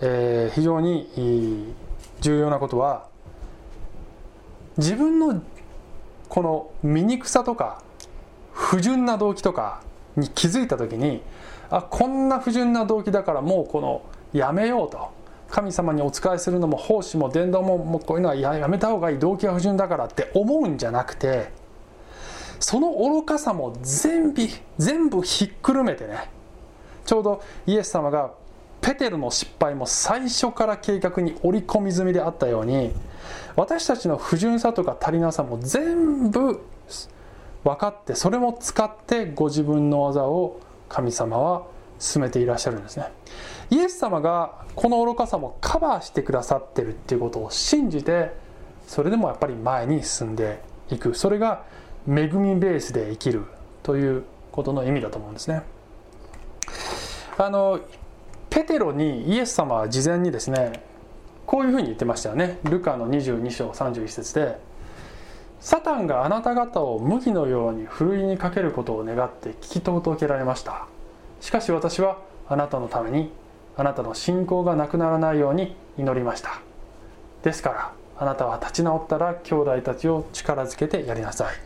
[0.00, 1.74] えー、非常に
[2.20, 3.06] 重要なことは
[4.76, 5.42] 自分の
[6.28, 7.82] この醜さとか
[8.52, 9.82] 不純な動機とか
[10.16, 11.22] に気づいた時に
[11.70, 15.16] あこんな不純な動機だからもうこのやめようと。
[15.50, 21.50] 神様にお仕えするのも奉仕も伝道ももうこういうのはやめた方がいい動機が不純だからって思うんじゃなくて
[22.60, 24.42] その愚かさも全部
[24.76, 26.30] 全部ひっくるめてね。
[27.06, 28.32] ちょうどイエス様が
[28.80, 32.92] ペテルの失敗も最初から計画に織り込み済みであったように
[33.56, 36.60] 私たちの不純さとか足りなさも全部
[37.64, 41.66] 分かってそれも使ってご自分の技を神様は
[41.98, 43.12] 進めていらっしゃるんですね。
[43.70, 48.32] イエス様がこの愚かさもカバーしてくださってるっていうことを信じて
[48.86, 51.14] それでもやっぱり前に進んでいく。
[51.14, 51.64] それが
[52.06, 53.44] 恵みベースで生きる
[53.82, 55.62] ということの意味だと思うんですね。
[57.36, 57.80] あの
[58.50, 60.82] ペテロにイエス様は事前にですね
[61.46, 62.58] こういうふうに言ってましたよね。
[62.64, 64.58] ルカの22章31節で
[65.60, 70.86] サタンがあなた方を麦のようにふるいにかけることを願って聞き届けられました。
[71.40, 73.32] しかし私はあなたのために
[73.76, 76.60] あなたの信仰がなくならないように祈りました。
[77.42, 81.54] ですからあなたは立ち直ったら兄弟たちを力づけてやりなさい。
[81.54, 81.58] っ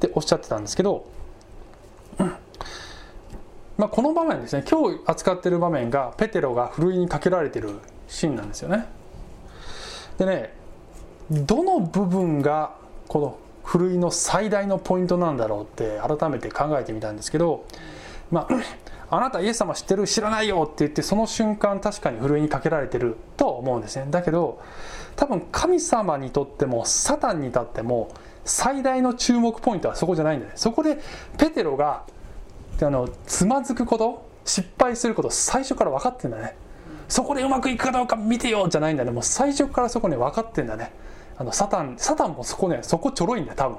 [0.00, 1.06] ておっしゃってたんですけど、
[3.82, 8.86] まあ、この場面ですね今日扱ってる場面がペテロがふるいにかけられてるシーンなんですよね。
[10.18, 10.54] でね
[11.28, 12.76] どの部分が
[13.08, 17.64] このふるいの最大のポイントなんだろうって改めて考えてみたんですけど
[18.30, 18.54] まあ
[19.16, 24.06] あなたイエス様知ってる知らないよって言ってその瞬間確かにふるいにかけられてると思うんですね。
[24.10, 24.60] だけど
[25.16, 28.12] 多分神様にとってもサタンに至っても
[28.44, 30.52] 最大の注目ポイントはそこじゃないんだね。
[30.54, 31.00] そこで
[31.36, 32.04] ペテロが
[32.78, 36.56] であのつまずくこと失敗すること最初から分かってんだね。
[37.08, 39.10] そこでうまくいくかどうか見てよじゃないんだね。
[39.10, 40.92] もう最初からそこね分かってんだね。
[41.36, 43.78] あのサタンサタンもそこねそこちょろいんだよ多分。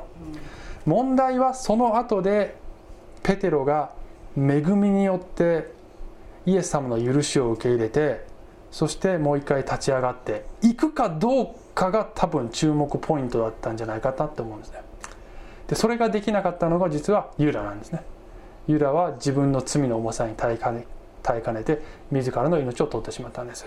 [0.86, 2.56] 問題はその後で
[3.24, 3.92] ペテロが
[4.38, 5.72] 恵みによって
[6.46, 8.26] イエス様の許しを受け入れて
[8.72, 14.82] そしてもう一回立ち上がっていくかどうかが多分注目ポイントだったんじゃないかなって思うんですね。
[15.68, 18.04] でそれができなかったのが実はユダなんですね。
[18.68, 20.86] ユダは自分の罪の重さに耐えかね
[21.22, 23.66] 耐えかねて自らの命を取ってしまったんです。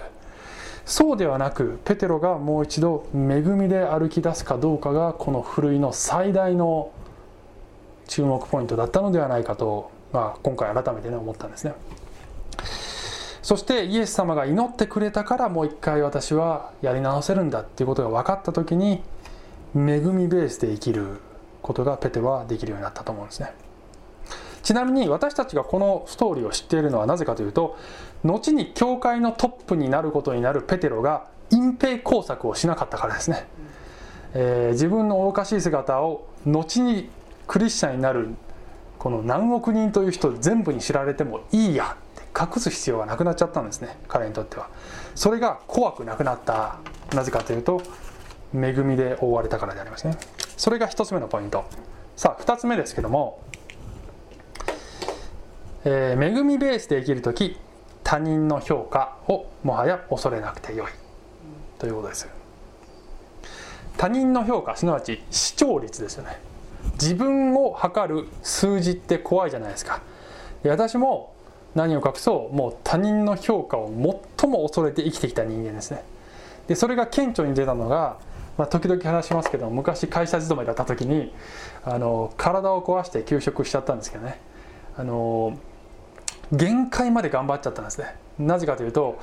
[0.85, 6.93] そうではなくペテロがもう一度恵みで歩き出すかどうかがこのふるいの最大の
[8.07, 11.75] 注目ポイントだったのではないかと、まあ、今回改めてね思ったんですね。
[13.43, 19.03] そしてイエス様が祈ってくれたからもう一回私はやり直せるんだっていうことが分かった時に
[19.75, 21.21] 恵みベースで生きる
[21.63, 23.53] ことがペテロはできるようになったと思うんですね。
[24.67, 27.79] ちなみに私たちがこのストーリーを知っているのはなぜかというと
[28.25, 33.47] 後に教会のトップになることになるペテロが隠蔽工作をしなかったからですね、
[34.35, 37.09] えー、自分の愚かしい姿を後に
[37.47, 38.31] クリスチャンになる
[38.99, 43.97] この何億人という人全部に知られてもいいやって隠す必要がなくなっちゃったんですね。
[44.09, 44.69] 彼にとっては。
[45.15, 46.79] それが怖くなくなった
[47.15, 47.81] なぜかというと
[48.53, 50.19] 恵みで覆われたからでありますね。
[50.57, 51.65] それが1つ目のポイント。
[52.17, 53.43] さあ2つ目ですけども、
[55.89, 57.57] えー、恵みベースで生きる時
[58.03, 60.89] 他人の評価をもはや恐れなくてよい。
[61.79, 62.29] ということです。
[63.97, 66.41] 他人の評価すなわち視聴率ですよね。
[66.95, 70.03] 自分を測る数字って怖いじゃないですか。
[70.65, 71.33] 私も
[71.77, 76.03] 何を隠そうもう他人の評価を最も恐れて生きてきた人間ですね。
[76.67, 78.19] でそれが顕著に出たのが、
[78.59, 81.33] まあ、時々話しますけど昔会社勤めだった時に
[81.85, 84.41] あの体を壊して休職しちゃったんですけどね。
[84.97, 85.57] あの
[86.53, 88.17] 限界まで頑張っちゃったんですね。
[88.39, 89.19] なぜかというと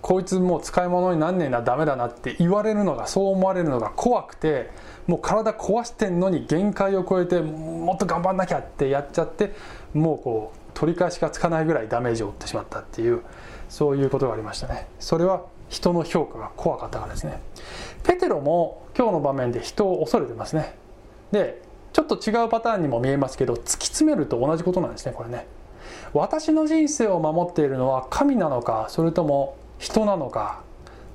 [0.00, 4.70] こいつもう使い物になんねえなダメだなって言われるのがそう思われるのが怖くて
[5.06, 9.54] もう体壊してんのに限界を超えてもっと頑張んなきゃってやっちゃって
[9.94, 13.22] もうこう取り返しがつかないぐらいダメージを負ってしまったっていう
[13.70, 14.88] そういうことがありましたね。
[14.98, 17.40] それは人の評価が怖かったからですね。
[18.02, 20.76] ペテロも今日の場面で人を恐れてますね。
[21.32, 21.62] で
[21.94, 25.46] ちょっと違うパターンにも見えますけど突き詰めると同じことなんですねこれね。
[26.14, 30.62] 私の人生を守っているのは神なのかそれとも人なのか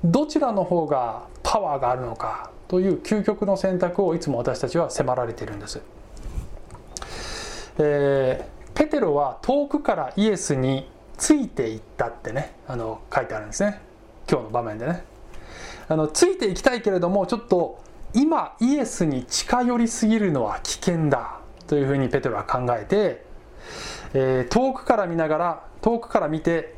[0.04, 5.82] どちらの方がパワーがあるのかという究極の選択をいつも私たちは迫られているんです。
[7.80, 13.82] えー、ペテロは遠くからイエスについていったってねあの書いてあるんですね。
[14.30, 15.04] 今日の場面でね。
[15.88, 17.82] あのついていきたいけれどもちょっと
[18.14, 23.24] 今イエスに近寄りすぎるのは危険だというふうにペテロは考えて、
[24.14, 26.76] えー、遠くから見ながら遠くから見て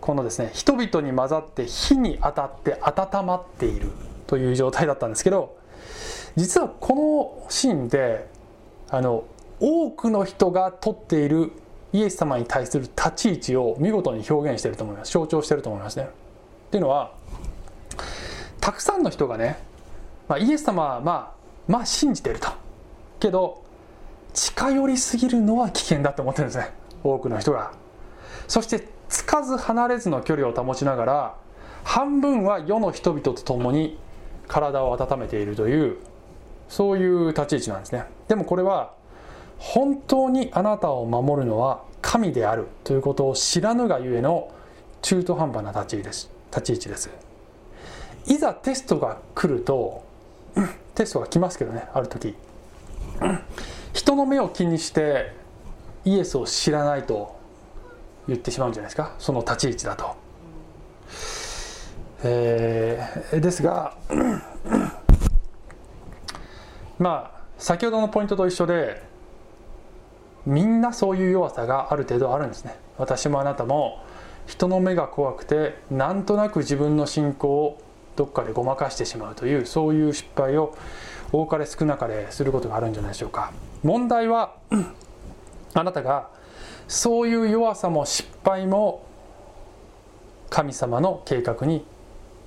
[0.00, 3.90] このですね人々に混ざって火に当たって温まっている
[4.26, 5.56] という状態だったんですけど
[6.36, 8.28] 実はこのシーンで
[8.90, 9.24] あの
[9.60, 11.52] 多くの人がとっている
[11.92, 16.04] イエス様に対する立ち位置を見事に表現してると思います象徴してると思いますね。
[16.04, 17.12] っていうのは
[18.60, 19.58] たくさんの人がね、
[20.28, 21.32] まあ、イエス様はまあ
[21.66, 22.50] まあ信じてると
[23.18, 23.64] けど
[24.32, 26.72] 近寄りすぎるのは危険だと思ってるんですね。
[27.02, 27.72] 多くの人が。
[28.46, 31.34] そしてつかず離れずの距離を保ちながら
[31.84, 33.98] 半分は世の人々と共に
[34.46, 35.98] 体を温めているという
[36.68, 38.04] そういう立ち位置なんですね。
[38.28, 38.92] でもこれは
[39.58, 44.52] 本当にあなたを守るのは神であるということを知らぬがゆえの
[45.02, 46.30] 中途半端な立ち位置です。
[46.50, 47.10] 立ち位置です。
[48.26, 50.04] いざテストが来ると
[50.94, 52.34] テストが来ますけどねある時。
[53.98, 55.32] 人の目を気にして
[56.04, 57.36] イエスを知らないと
[58.28, 59.16] 言ってしまうんじゃないですか。
[59.18, 60.14] その立ち位置だと、
[62.22, 63.96] えー、ですが
[67.00, 69.02] まあ先ほどのポイントと一緒で
[70.46, 72.76] みんなそういう弱さがある程度あるんですね。
[72.98, 74.04] 私もあなたも
[74.46, 77.82] 人の目が怖くてなんとなく自分の信仰を
[78.14, 80.76] どっかでごまかしてしまうというそういう失敗を
[81.32, 83.52] 多かれ少なかれすることがあるんじゃないでしょうか。
[83.82, 84.54] 問題は
[85.74, 86.28] あなたが
[86.88, 89.06] そういう弱さも失敗も
[90.50, 91.84] 神様の計画に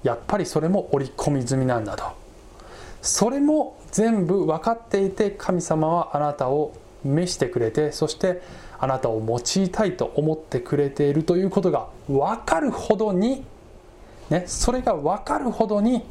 [0.03, 2.05] やっぱりそれも織り込み済みなんだと。
[3.01, 8.41] それも全部分かっていて神様はあなたを召してくれてそして
[8.79, 13.43] あなたを用いたいと思ってくれているということが分かるほどに、
[14.29, 16.03] ね、それが分かるほどに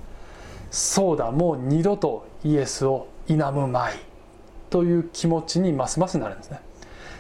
[0.71, 3.95] そうだもう二度とイエスを否むまい
[4.71, 6.61] という気持ちにますますなるんですね。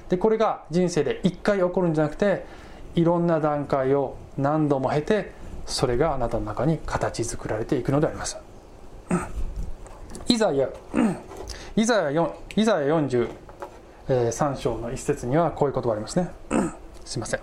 [0.08, 2.44] でこれが人生で一回起こるんじゃなくて
[2.94, 5.32] いろんな段階を何度も経て
[5.66, 8.38] それがあなたの中に形作られていくのであります。
[10.28, 10.68] イザヤ
[11.76, 16.30] イザヤイザヤ43章の一節にはこういう言葉ありますね。
[17.04, 17.40] すいません。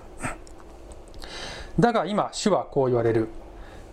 [1.79, 3.29] だが今主はこう言われる。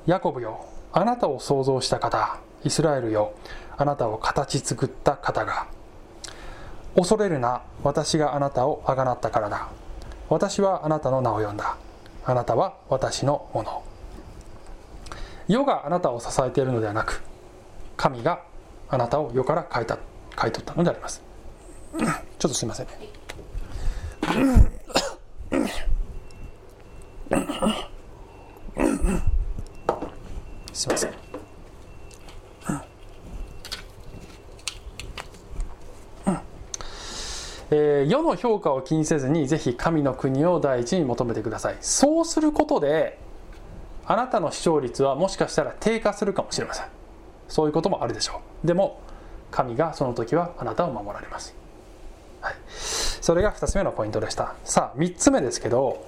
[0.06, 0.64] ヤコブよ
[0.96, 3.34] あなたを創造した方イスラエルよ。
[3.76, 5.66] あなたを形作った方が。
[6.94, 9.68] 恐れるな私があなたをあがなったからだ。
[10.28, 11.76] 私はあなたの名を呼んだ。
[12.24, 13.82] あなたは私のもの。
[15.48, 17.22] 世があなたを支えているのではなく
[17.96, 18.42] 神が
[18.88, 19.98] あなたを世から変えた
[20.36, 21.20] 買い取ったのであります。
[21.98, 22.94] ちょっとすいませんね。
[30.74, 31.14] すいません。
[37.70, 41.76] えー、世の評価を気にせずにぜひ神の国を第一に求めてください。
[41.80, 43.18] そうすることで
[44.04, 46.86] あなたの視聴率はもしかしたら低下するかもしれません。
[47.48, 48.66] そういうこともあるでしょう。
[48.66, 49.00] でも
[49.50, 51.54] 神がその時はあなたを守られます。
[52.40, 54.54] はい、それが2つ目のポイントでした。
[54.64, 56.06] さあ3つ目ですけど、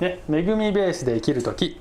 [0.00, 1.80] ね、恵みベースで生きる時、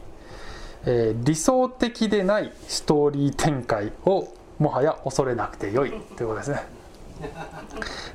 [0.85, 4.27] えー、理想的でないストーリー展開を
[4.59, 6.63] もはや恐れなくてよいということですね。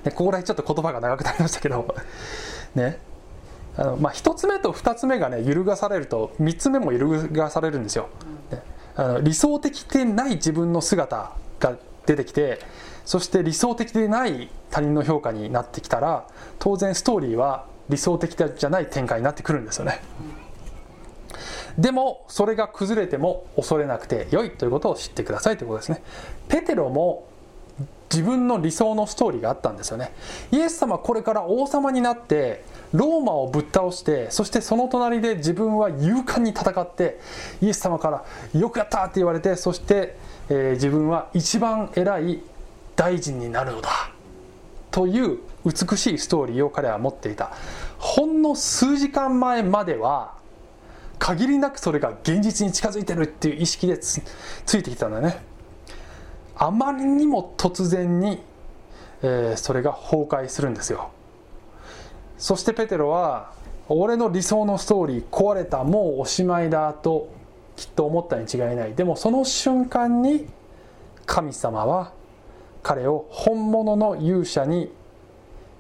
[0.05, 1.95] で ここら辺ちょっと言葉が長くなりましたけど。
[2.75, 2.99] ね。
[3.77, 8.09] あのまあ、1つ目と2つ目がね揺るがされると3つ目も揺るがされるんですよ、
[8.51, 8.63] ね、
[8.97, 12.59] あの理想的でない自分の姿が出てきて
[13.05, 16.27] そして理想的でない他人の評価になってきたら
[16.59, 20.01] 当然ストーリーは理想的じゃない展開になってくるんですよね
[21.79, 26.03] でもそれが崩れても恐れなくて良いということを知ってくださいということですね
[26.49, 27.29] ペテロも
[28.13, 30.13] 自分の理想のストーリーがあったんですよね
[30.51, 37.21] イエス様これから王様になってローマをぶっ倒してそしてその隣で自分は勇敢に戦って
[37.63, 38.25] イエス様から
[38.59, 40.17] 「よくやった!」って言われてそして、
[40.49, 42.43] えー、自分は一番偉い
[42.97, 44.11] 大臣になるのだ
[44.91, 47.53] という美しいストーリーを彼は持っていた
[47.99, 50.40] ほんの数時間前までは
[51.21, 54.19] 限りなくそれが現実に近づいてるっていう意識でつ
[54.77, 55.39] いてきたんだね。
[56.57, 58.43] あまりにも突然に、
[59.23, 61.11] えー、それが崩壊するんですよ。
[62.39, 63.53] そしてペテロは
[63.89, 67.29] 俺の理想のストーリー壊れたもうおしまいだと
[67.77, 68.95] きっと思ったに違いない。
[68.95, 70.49] でもその瞬間に
[71.27, 72.13] 神様は
[72.83, 74.91] 彼を本物の勇者に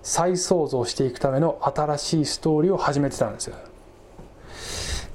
[0.02, 3.56] 再創造していくための新しいストーリーを始めてたんですよ。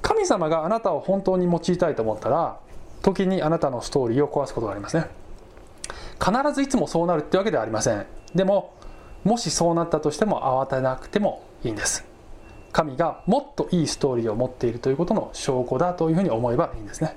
[0.02, 2.58] 神様があなたを本当に用いたいと思ったら
[3.02, 5.06] 時にあなたのストーリーを壊すことがありますね
[6.22, 8.06] 必ずいつもそうなるってわけではありません。
[8.34, 8.74] でも
[9.24, 12.04] もしそうなったとしても慌てなくてもいいんです。
[12.72, 17.16] 神がもっといいストーリーを持っているということの証拠だというふうに思えばいいんですね。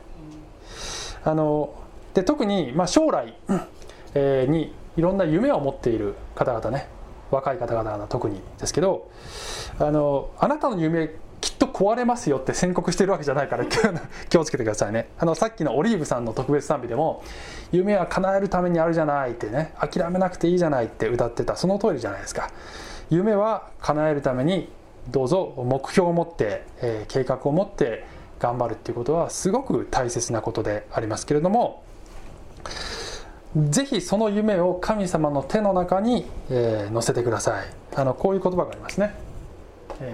[1.24, 1.74] あの
[2.14, 3.36] で特に、まあ、将来、
[4.16, 6.88] えー、にいろんな夢を持っている方々ね。
[7.32, 9.08] 若い方々は特にですけど
[9.78, 11.12] あのあなたの夢
[11.60, 13.66] と壊れますよって宣告してるわけじゃないから
[14.30, 15.10] 気をつけてくださいね。
[15.20, 17.24] あのさっきのオリーブさんの特別賛美でも
[17.72, 22.50] 「夢は叶えるためにあるじゃない」ってね「諦めなくていいじゃない」って歌ってたその通りじゃないですか
[23.10, 24.72] 夢は叶えるために
[25.10, 28.06] どうぞ目標を持って、えー、計画を持って
[28.40, 31.84] 頑張るっていうことはすごく大切なことでありますけれども
[33.56, 37.66] ぜひその夢を神様の手の中に、えー、乗せてください。
[37.96, 39.16] あのこういう言葉がありますね。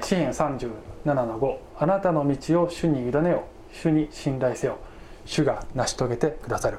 [0.02, 0.72] 詩編30
[1.06, 4.78] 7-5あなたの道を主に委ねよ主に信頼せよ
[5.26, 6.78] 主が成し遂げてくださる。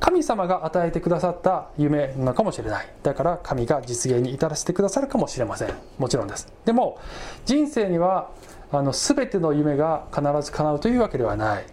[0.00, 2.88] 神様が与えてくださった夢なのかもしれない。
[3.02, 5.74] だから神が実現に至らせてくださるかもしれません。
[5.98, 6.50] もちろんです。
[6.64, 6.98] でも
[7.44, 8.30] 人生には
[8.72, 11.66] あの全ての夢が必ず叶うというわけではない。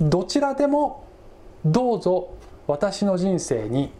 [0.00, 1.04] どちらでも
[1.64, 2.34] どうぞ
[2.66, 3.92] 私の人生に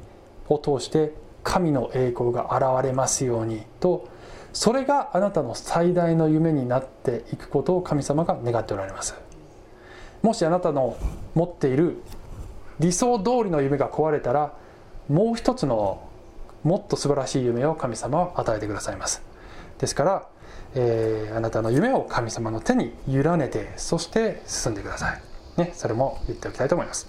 [0.48, 4.08] を通して神の栄光が現れますようにと
[4.54, 9.14] それがあなたの最大の夢になっていくことを神様が願っておられます。
[10.22, 10.96] もしあなたの
[11.34, 12.00] 持っている
[12.80, 14.54] 理想通りの夢が壊れたら
[15.08, 16.08] もう一つの
[16.62, 19.22] もっと素晴らしい夢を神様は与えてくださいます。
[19.78, 20.26] ですから、
[20.74, 25.20] えー、あなたの夢を神様の手に委ねてそして進んでください、
[25.60, 27.06] ね、それも言っておきたいと思います。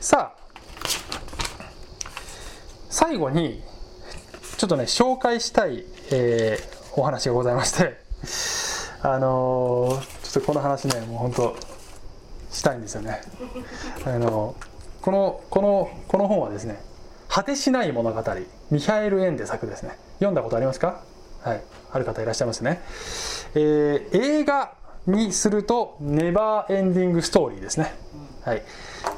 [0.00, 0.38] さあ
[2.88, 3.62] 最後に
[4.56, 7.98] ちょっとね紹介したい、えー、お話がございまして。
[9.02, 11.56] あのー、ちょっとこの話ねもう本当
[12.50, 13.20] したいんですよね。
[14.04, 16.82] あのー、このこのこの本はですね
[17.28, 18.22] 「果てしない物語」
[18.70, 19.96] ミハエル・エンデ作ですね。
[20.14, 21.00] 読んだことありますか？
[21.42, 21.62] はい。
[21.92, 22.82] ある方いらっしゃいますね、
[23.54, 24.72] えー、映画
[25.06, 27.94] にするとネバーエンディングストーリーですね。
[28.44, 28.62] はい。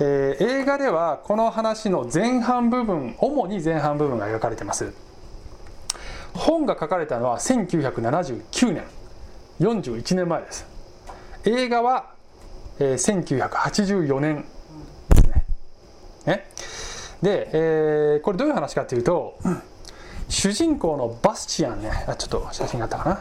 [0.00, 4.92] えー、映画ではこの話の前半部分主に前半部分が描かれてます。
[6.40, 8.84] 本が書かれたのは1979年。
[9.60, 10.66] 41年前です。
[11.44, 12.14] 映画は、
[12.78, 14.44] えー、1984年
[15.10, 16.46] ですね。
[17.20, 19.38] で、えー、これどういう話かというと、
[20.30, 23.20] 主人公のバスチアンねあちょっと写真があったかな。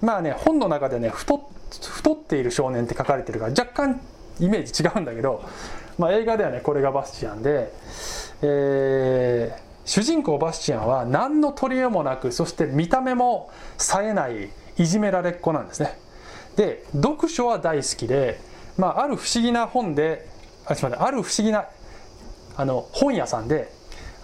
[0.00, 4.00] まあね本の中でね太太っている少年って書かれてるから若干
[4.38, 5.44] イメージ違うんだけど、
[5.98, 7.70] まあ、映画ではねこれがバスチアンで、
[8.40, 15.98] えー、主人公バスチアンは何の取り柄もなくそして見た目も冴えないいじめられっ子なんですね。
[16.56, 18.40] で読書は大好きで、
[18.76, 20.26] まあ、ある不思議な本で
[20.66, 21.66] あすみませんある不思議な
[22.56, 23.72] あの本屋さんで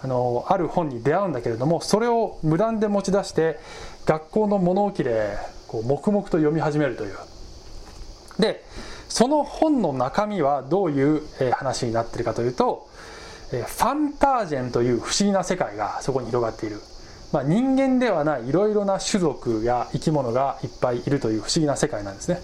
[0.03, 3.59] あのある本に出会うんだけれどもそれを無断で持ち出して
[4.05, 5.37] 学校の物置で
[5.67, 7.15] こう黙々と読み始めるという。
[8.39, 8.63] で
[9.09, 12.86] その本の中身はどういう話になってるかというと
[13.49, 16.81] ファンタージェンという不思議な世界がそこに広がっている、
[17.31, 22.41] まあ、人間ではないいろいろな種族や生き物がいっぱいいるという不思議な世界なんですね。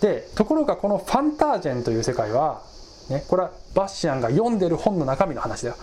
[0.00, 2.62] でところがこのファンタージェンという世界は、
[3.10, 5.76] ね、これはバッシアンが読んでる本の中身の話だよ。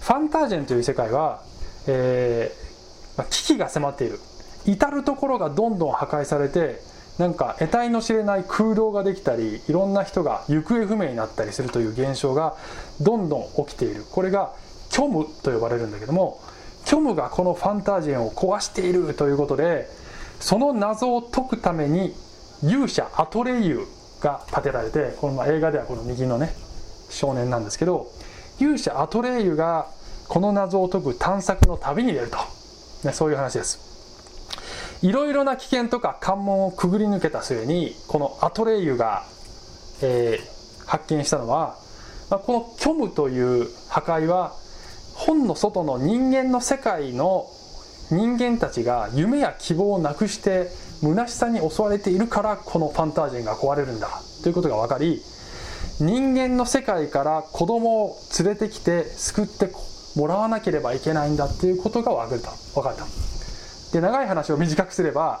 [0.00, 1.42] ファンタージェンという世界は、
[1.86, 4.18] えーまあ、危機が迫っている。
[4.66, 6.80] 至る所がどんどん破壊されて
[7.20, 12.56] なんか得体の知れない空洞ができたりいろんな人が行方不明になったりするという現象が
[12.98, 14.06] どんどん起きている。
[14.10, 14.54] これが
[14.88, 16.40] 虚無と呼ばれるんだけども
[16.86, 19.86] 虚無がこのファンタジェンを壊しているということで
[20.40, 22.14] その謎を解くために
[22.62, 23.86] 勇者アトレイユ
[24.22, 26.54] が建てられてこの映画ではこの右のね
[27.10, 28.10] 少年なんですけど
[28.58, 29.88] 勇者アトレイユが
[30.26, 32.38] この謎を解く探索の旅に出ると、
[33.04, 33.89] ね、そういう話です。
[35.02, 39.24] いろいろな危険とか関門をくぐり抜けた末にこのアトレイユが、
[40.02, 41.76] えー、発見したのは、
[42.30, 44.52] まあ、この虚無という破壊は
[45.14, 47.46] 本の外の人間の世界の
[48.10, 50.68] 人間たちが夢や希望をなくして
[51.00, 54.08] 虚しさに襲われているからこのファンタージェンが壊れるんだ
[54.42, 55.22] ということが分かり
[55.98, 59.70] 人間の世界から子供を連れてきて救って
[60.16, 62.80] もらわなければいけないんだっていうことが分かった。
[62.80, 63.29] 分かった。
[63.92, 65.40] で長い話を短くすれば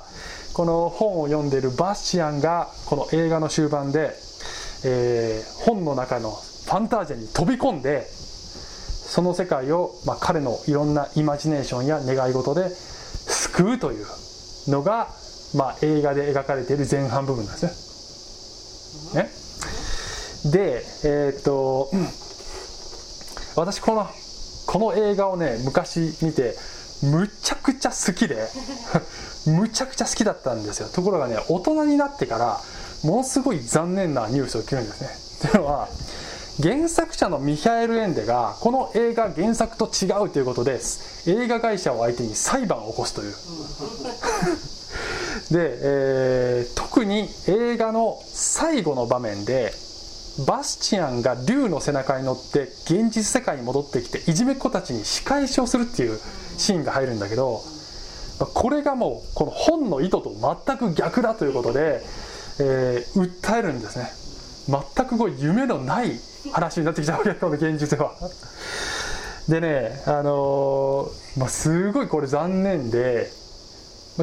[0.52, 4.10] この本を読んでいるバッシアンがこの映画の終盤で、
[4.84, 8.06] えー、本の中のファンタージェに飛び込んで
[9.10, 14.06] その世界を、まあ、彼のいろんなイマジネーションや願い事で救うという
[14.68, 15.08] のが、
[15.56, 19.22] まあ、映画で描かれている前半部分なんですね。
[19.22, 19.30] ね
[20.52, 21.90] でえー、っと
[23.56, 24.08] 私この
[24.66, 26.54] この映画をね昔見て
[27.02, 28.48] むちゃくちゃ好きで
[29.46, 30.88] むちゃくちゃ好きだったんですよ。
[30.88, 32.60] ところがね大人になってから
[33.02, 35.08] ものすごい残念なニュースを聞くんですね。
[35.48, 35.88] っていうのは
[36.62, 40.78] 原作者のミヒャエル・エンデがこの映画原作と違うということで
[41.26, 43.34] 映画会社を相手に裁判を起こすという。
[45.50, 49.72] で、えー、特に映画の最後の場面で
[50.46, 56.18] バスチアンが竜の背中に乗って現実世界に戻ってきていじめっ子たちに仕返しをするっていう
[56.56, 57.60] シーンが入るんだけど
[58.54, 60.32] これがもうこの本の意図と
[60.66, 62.00] 全く逆だということで、
[62.60, 64.10] えー、訴えるんですね。
[64.96, 66.12] 全くこう夢のない
[66.52, 68.14] 話になってきたわけこの現実では。
[69.48, 73.30] でねあのー、まあ、すごいこれ残念で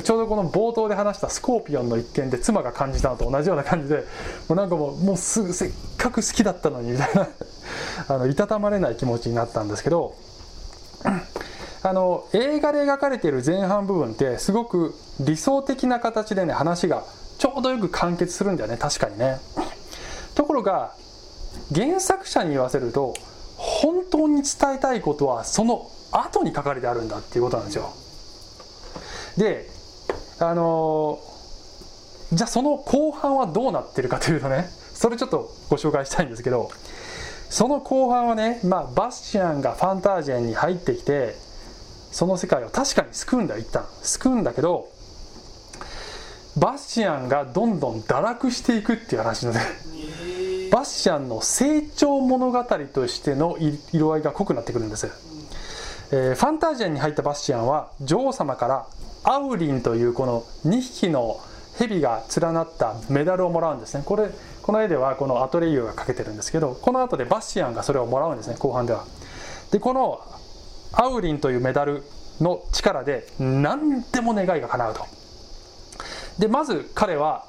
[0.03, 4.03] ちょうどこの冒頭で話したスコーピオンの一件で妻が感じたのと同じような感じで
[4.47, 7.27] もうなんかもうもうすぐせっかく好きだったのにみたいな
[8.09, 10.13] あのいたたまれない気持ちになったんですけど
[11.83, 17.03] あの映画で描かれている前半部分ってすごく理想的な形でね話が
[17.37, 19.39] ちょうどよく完結するんだよね確かにね。
[20.35, 20.93] ところが
[21.73, 23.13] 原作者に言わせると
[23.55, 27.91] 本当に伝えたいことはその後に書かれてあるんだっていうことなんですよ。
[29.37, 29.76] で
[30.39, 31.19] あの
[32.31, 36.69] じゃあその後半はどうなってるかというとねそれちょっとご紹介したいんですけど
[37.49, 41.35] その後半はね、まあ、バスチアンがファンタージェンに入ってきて
[42.11, 43.85] その世界を確かに救うんだ一旦。
[44.01, 44.87] 救うんだけど
[46.57, 49.61] バスチアンがどんどん堕落していくっていう話のね
[50.71, 53.57] バスチアンの成長物語としての
[53.93, 55.07] 色合いが濃くなってくるんです、
[56.11, 58.87] えー、ファンタージェンに入ったバスチアンは女王様から
[59.23, 61.39] アウリンというこの2匹の
[61.77, 64.03] 蛇が連なったメダルをもらうんですね。
[64.05, 64.29] これ
[64.61, 69.05] この絵ではこのアトレイユがかけてるんですけどこの後でバッシアンがそれをもらうんですね後半では。
[69.71, 70.19] でこの
[70.93, 72.03] アウリンというメダル
[72.41, 75.05] の力で何でも願いが叶うと。
[76.39, 77.45] でまず彼は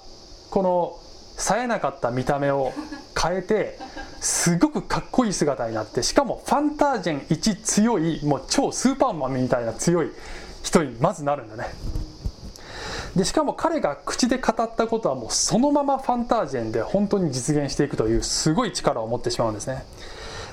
[0.51, 0.99] この
[1.37, 2.73] 冴えなかった見た目を
[3.21, 3.79] 変えて
[4.21, 10.11] すごくかっこいい姿になってしかもファンタージェン1強いもう超スーパーマンみたいな強い
[10.69, 11.67] 人にまずなるんだね。
[13.17, 19.85] でしかも彼が口で語ったことはもうそのままファンタージェンで本当に実現していくというすごい力を持ってしまうんですね。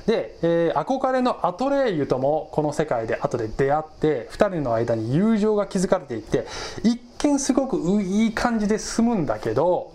[0.07, 6.45] で、えー、憧れのアトレイユともこの世界で後で出会って2人の間に友情が築かれていって
[6.83, 9.93] 一見すごくいい感じで進むんだけど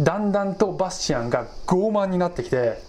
[0.00, 2.80] だんだんとバスチアンが傲慢になってきて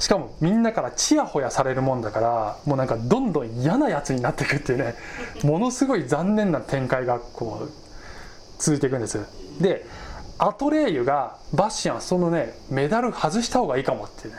[0.00, 4.94] しかもみんなからちやほやされるもんだからもうなんかどんどん嫌なやつになっていくっていうね
[5.44, 7.70] ものすごい残念な展開がこう
[8.58, 9.20] 続いていくんです。
[9.60, 9.84] で
[10.38, 14.34] アトレイユがバッシアンそのねメダル外した方がいいかもってね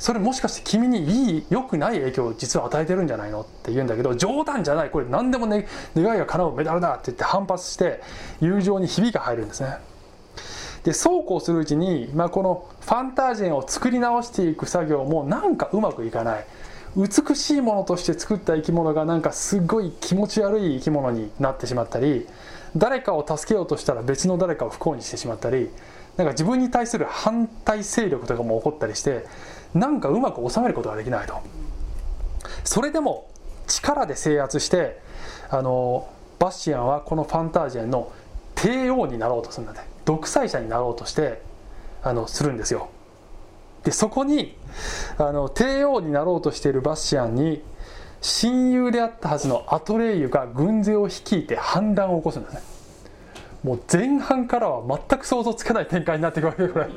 [0.00, 8.00] それもしかして君にいい良くない影響を実は与えてるんじゃないのって言うんだけど冗談じゃないこれ何でも、ね、願いが叶うメダルだって言って反発して
[8.40, 9.78] 友情にひびが入るんですね。
[10.86, 16.46] でそうこうするうちに、まあ、このファンタージェンを作り直していく作業もなんかうまくいかない。
[16.96, 22.26] 美しいものとして作った生き物がなんかすごい気持ち悪い生き物になってしまったり
[22.76, 25.68] 誰かを助けようとしたら別の誰かを不幸にしてしまったり
[26.16, 29.26] なんか自分に対する反対勢力とかも起こったりして
[29.74, 31.34] なんかうまく収めることができないと。
[32.64, 33.28] それでも
[33.66, 34.98] 力で制圧して
[35.50, 36.08] あの
[36.38, 38.10] バッシアンはこのファンタージェンの
[38.54, 41.42] 帝王になろうとするんだね独裁者になろうとして
[42.02, 42.88] あのするんですよ。
[43.84, 44.56] でそこに
[45.18, 47.62] あの帝王になろうとしているバッシアンに
[48.20, 52.62] 親友であったはずのアトレイユが軍勢を率いて反乱を起こすんですね。
[53.62, 56.88] もう前半からは全く想像つかない展開になっていくわけこれ。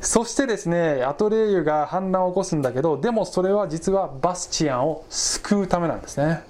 [0.00, 6.44] そしてですねアトレイユが反乱を起こすんだけどでもそれは実はバスチアンを救うためなんですね。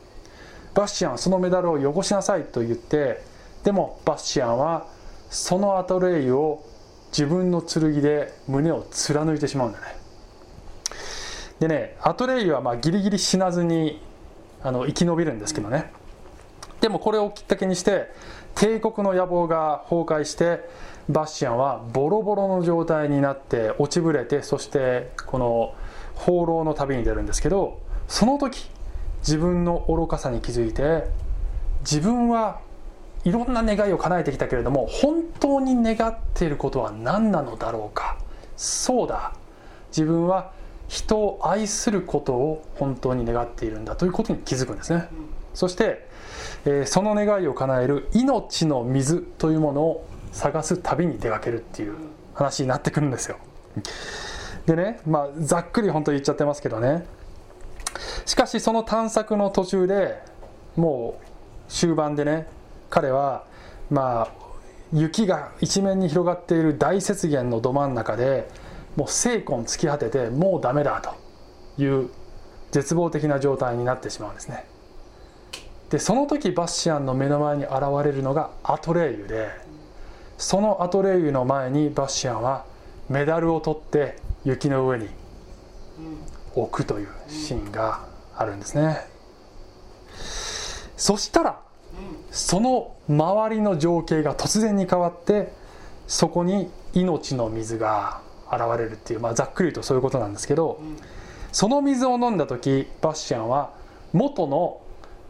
[0.75, 3.23] バスチアンそのメダルを汚しなさいと言って
[3.64, 4.86] でもバスチアンは
[5.30, 6.64] そのアトレイユを
[7.11, 9.86] 自分の剣で胸を貫いてしまうんだね。
[11.61, 14.00] でねアトレイユはまあギリギリ死なずに
[14.62, 15.92] あの生き延びるんですけどね。
[16.80, 18.12] でもこれをきっかけにして
[18.54, 20.68] 帝国の野望が崩壊して
[21.09, 25.74] バッシアンはボロボロの状態になって落ちぶれてそしてこの
[26.14, 28.70] 放浪の旅に出るんですけどその時
[29.20, 31.04] 自分の愚かさに気づいて
[31.80, 32.61] 自分は
[33.25, 38.19] いろんな願いを叶えてきたけれども本当に願っていることは何なのだろうか。
[38.57, 39.33] そうだ。
[39.91, 40.53] 自分は
[40.89, 45.09] 人を愛することを本当に願っているんだということに気づくんですね、
[45.55, 46.07] そして、
[46.64, 51.97] え、その願いを叶える命の水というものを探す旅に出かけるっていう
[52.35, 53.37] 話になってくるんですよ。
[54.66, 57.07] でねまあざっくり本当に言っちゃってますけどね。
[58.27, 60.21] しかしその探索の途中で
[60.77, 62.47] もう終盤でね
[62.91, 63.45] 彼は
[63.91, 64.28] まあ
[64.93, 68.49] 雪が一面に広がっている大雪原のど真ん中で
[68.97, 72.11] もう精魂突き果ててもうダメだという
[72.70, 74.66] 絶望的な状態になってしまうんですね。
[75.91, 77.74] でその時バッシアンの目の前に現
[78.05, 79.49] れるのがアトレイユで
[80.36, 82.66] そのアトレイユの前にバッシアンは
[83.09, 85.09] メダルを取って雪の上に
[86.55, 89.07] 置くというシーンがあるんですね。
[90.97, 91.61] そしたら
[92.31, 95.53] その周りの情景が突然に変わって
[96.07, 98.20] そこに命の水が
[98.51, 100.81] 現れるっていう、まあ、ざっくりとそういうことなんですけど、
[101.53, 103.72] その水を飲んだ時バッシャンは
[104.12, 104.81] 元の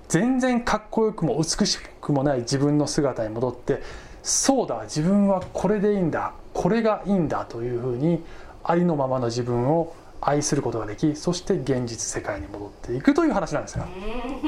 [0.08, 3.82] 全然かっこよくも美しくもない自分の姿に戻って
[4.22, 8.24] そうだ自分はこれでいいんだこれがいいんだというふうに
[8.64, 13.84] ありのままの自分を愛することができそして現実世界に戻っていくという話なんですよ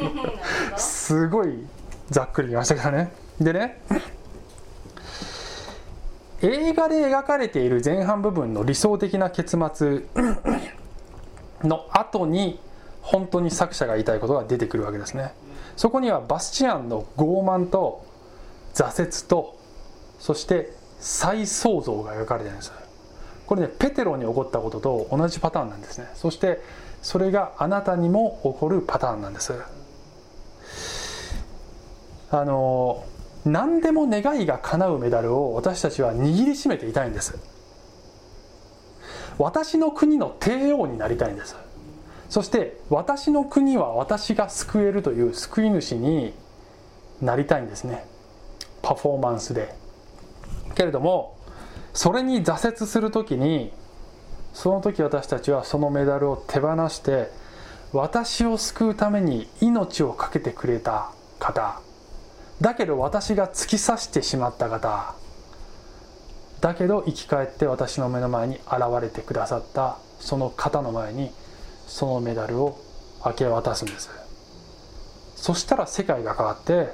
[0.76, 1.64] すごい
[2.10, 3.12] ざっくり言いましたけどね。
[3.40, 3.80] でね
[6.42, 10.02] 映画で描かれている前半部分の理想的な結末
[11.62, 12.58] の後に
[13.02, 15.32] 本当に作者が言いたいことが出てくるわけですね。
[15.76, 18.04] そこにはバスチアンの傲慢と
[18.74, 19.58] 挫折と
[20.18, 22.72] そして再創造が描かれてるんです。
[23.46, 26.08] これねペテロに起こったことと同じパターンなんですね。
[26.14, 26.60] そして
[27.02, 29.54] それがあなたにも起こるパターンなんです。
[32.30, 33.04] あの
[33.44, 37.38] 何でも願いが叶うメダルを私たちは握りしめていたいんです。
[39.38, 41.56] 私の国の帝王になりたいんです。
[42.28, 46.32] そして私の国は私が救えるという救い主に
[47.20, 48.04] なりたいんですね。
[48.82, 49.74] パフォーマンスで。
[50.74, 51.36] けれども
[51.92, 53.72] それに挫折する時に
[54.52, 57.30] その時私たちはそのメダルを手放して
[57.92, 61.80] 私を救うために命を懸けてくれた方。
[62.60, 65.14] だけど私が突き刺してしまった方
[66.60, 71.30] だけど生き返って私の目の前に現れてくださったその方の前に
[71.86, 72.78] そのメダルを
[73.24, 74.10] 明け渡すんです。
[75.40, 76.88] そしたら世界が変わって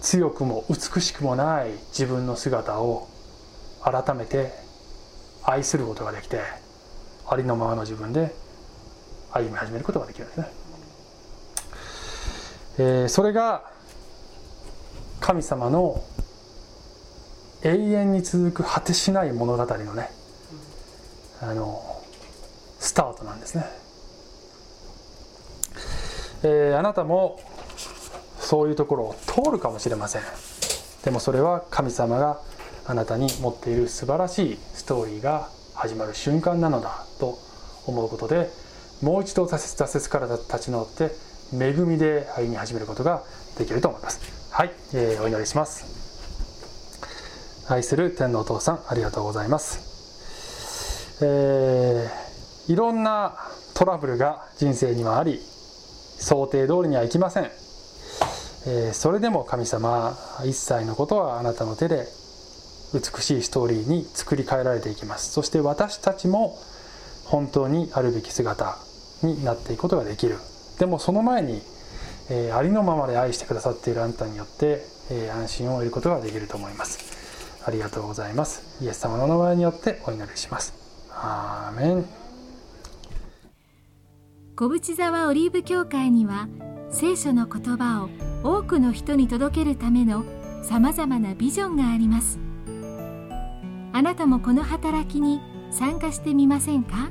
[0.00, 3.08] 強くも美しくもない自分の姿を
[3.82, 4.52] 改めて
[5.44, 6.40] 愛することができて
[7.28, 8.34] ありのままの自分で
[9.32, 10.46] 歩み始めることができるんですね、
[12.78, 13.70] えー、それが
[15.20, 16.02] 神様の
[17.62, 20.10] 永遠に続く果てしない物語のね
[21.42, 21.82] あの
[22.78, 23.64] スタートなんですね、
[26.42, 27.38] えー、あなたも
[28.38, 30.22] そういうところを通るかもしれません。
[31.04, 32.40] でもそれは神様が
[32.86, 37.38] あなたに持っている素晴らしいストーリーが始まる瞬間なのだと
[37.86, 38.50] 思うことで
[39.02, 41.10] もう一度挫折から立ち直って
[41.54, 43.22] 恵みで歩み始めることが
[43.58, 44.39] できると思います。
[44.52, 45.86] はい、えー、お祈りします。
[47.68, 51.24] 愛する天皇お父さんありがとうございます。
[51.24, 53.36] えー、いろんな
[53.74, 55.38] トラブルが人生にはあり
[56.18, 57.44] 想定通りにはいきません、
[58.66, 62.08] えー、それでも神様一切のことはあなたの手で
[62.92, 65.30] 美しいストーリーに作り変えられていきます。
[65.30, 66.58] そして私たちも
[67.24, 68.78] 本当にあるべき姿
[69.22, 70.38] になっていくことができる。
[70.80, 71.62] でもその前に
[72.32, 77.64] えー、ありのままで愛してくださっているあなたによって、えー、安心を得ることができると思います。
[77.66, 78.82] ありがとうございます。
[78.82, 80.72] イエス様の名前によってお祈りします。
[81.10, 82.04] アーメン。
[84.56, 86.48] 小淵沢オリーブ教会には
[86.90, 88.10] 聖書の言葉を
[88.58, 90.24] 多くの人に届けるための
[90.62, 92.38] さまざまなビジョンがあります。
[93.92, 95.40] あなたもこの働きに
[95.72, 97.10] 参加してみませんか？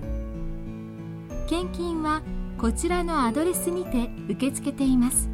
[1.48, 2.22] 献金は
[2.60, 5.30] こちらのアドレスにて受け付けています。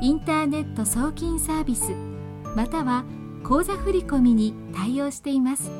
[0.00, 1.90] インターネット送金サービス
[2.56, 3.04] または
[3.44, 5.70] 口座振込に対応しています。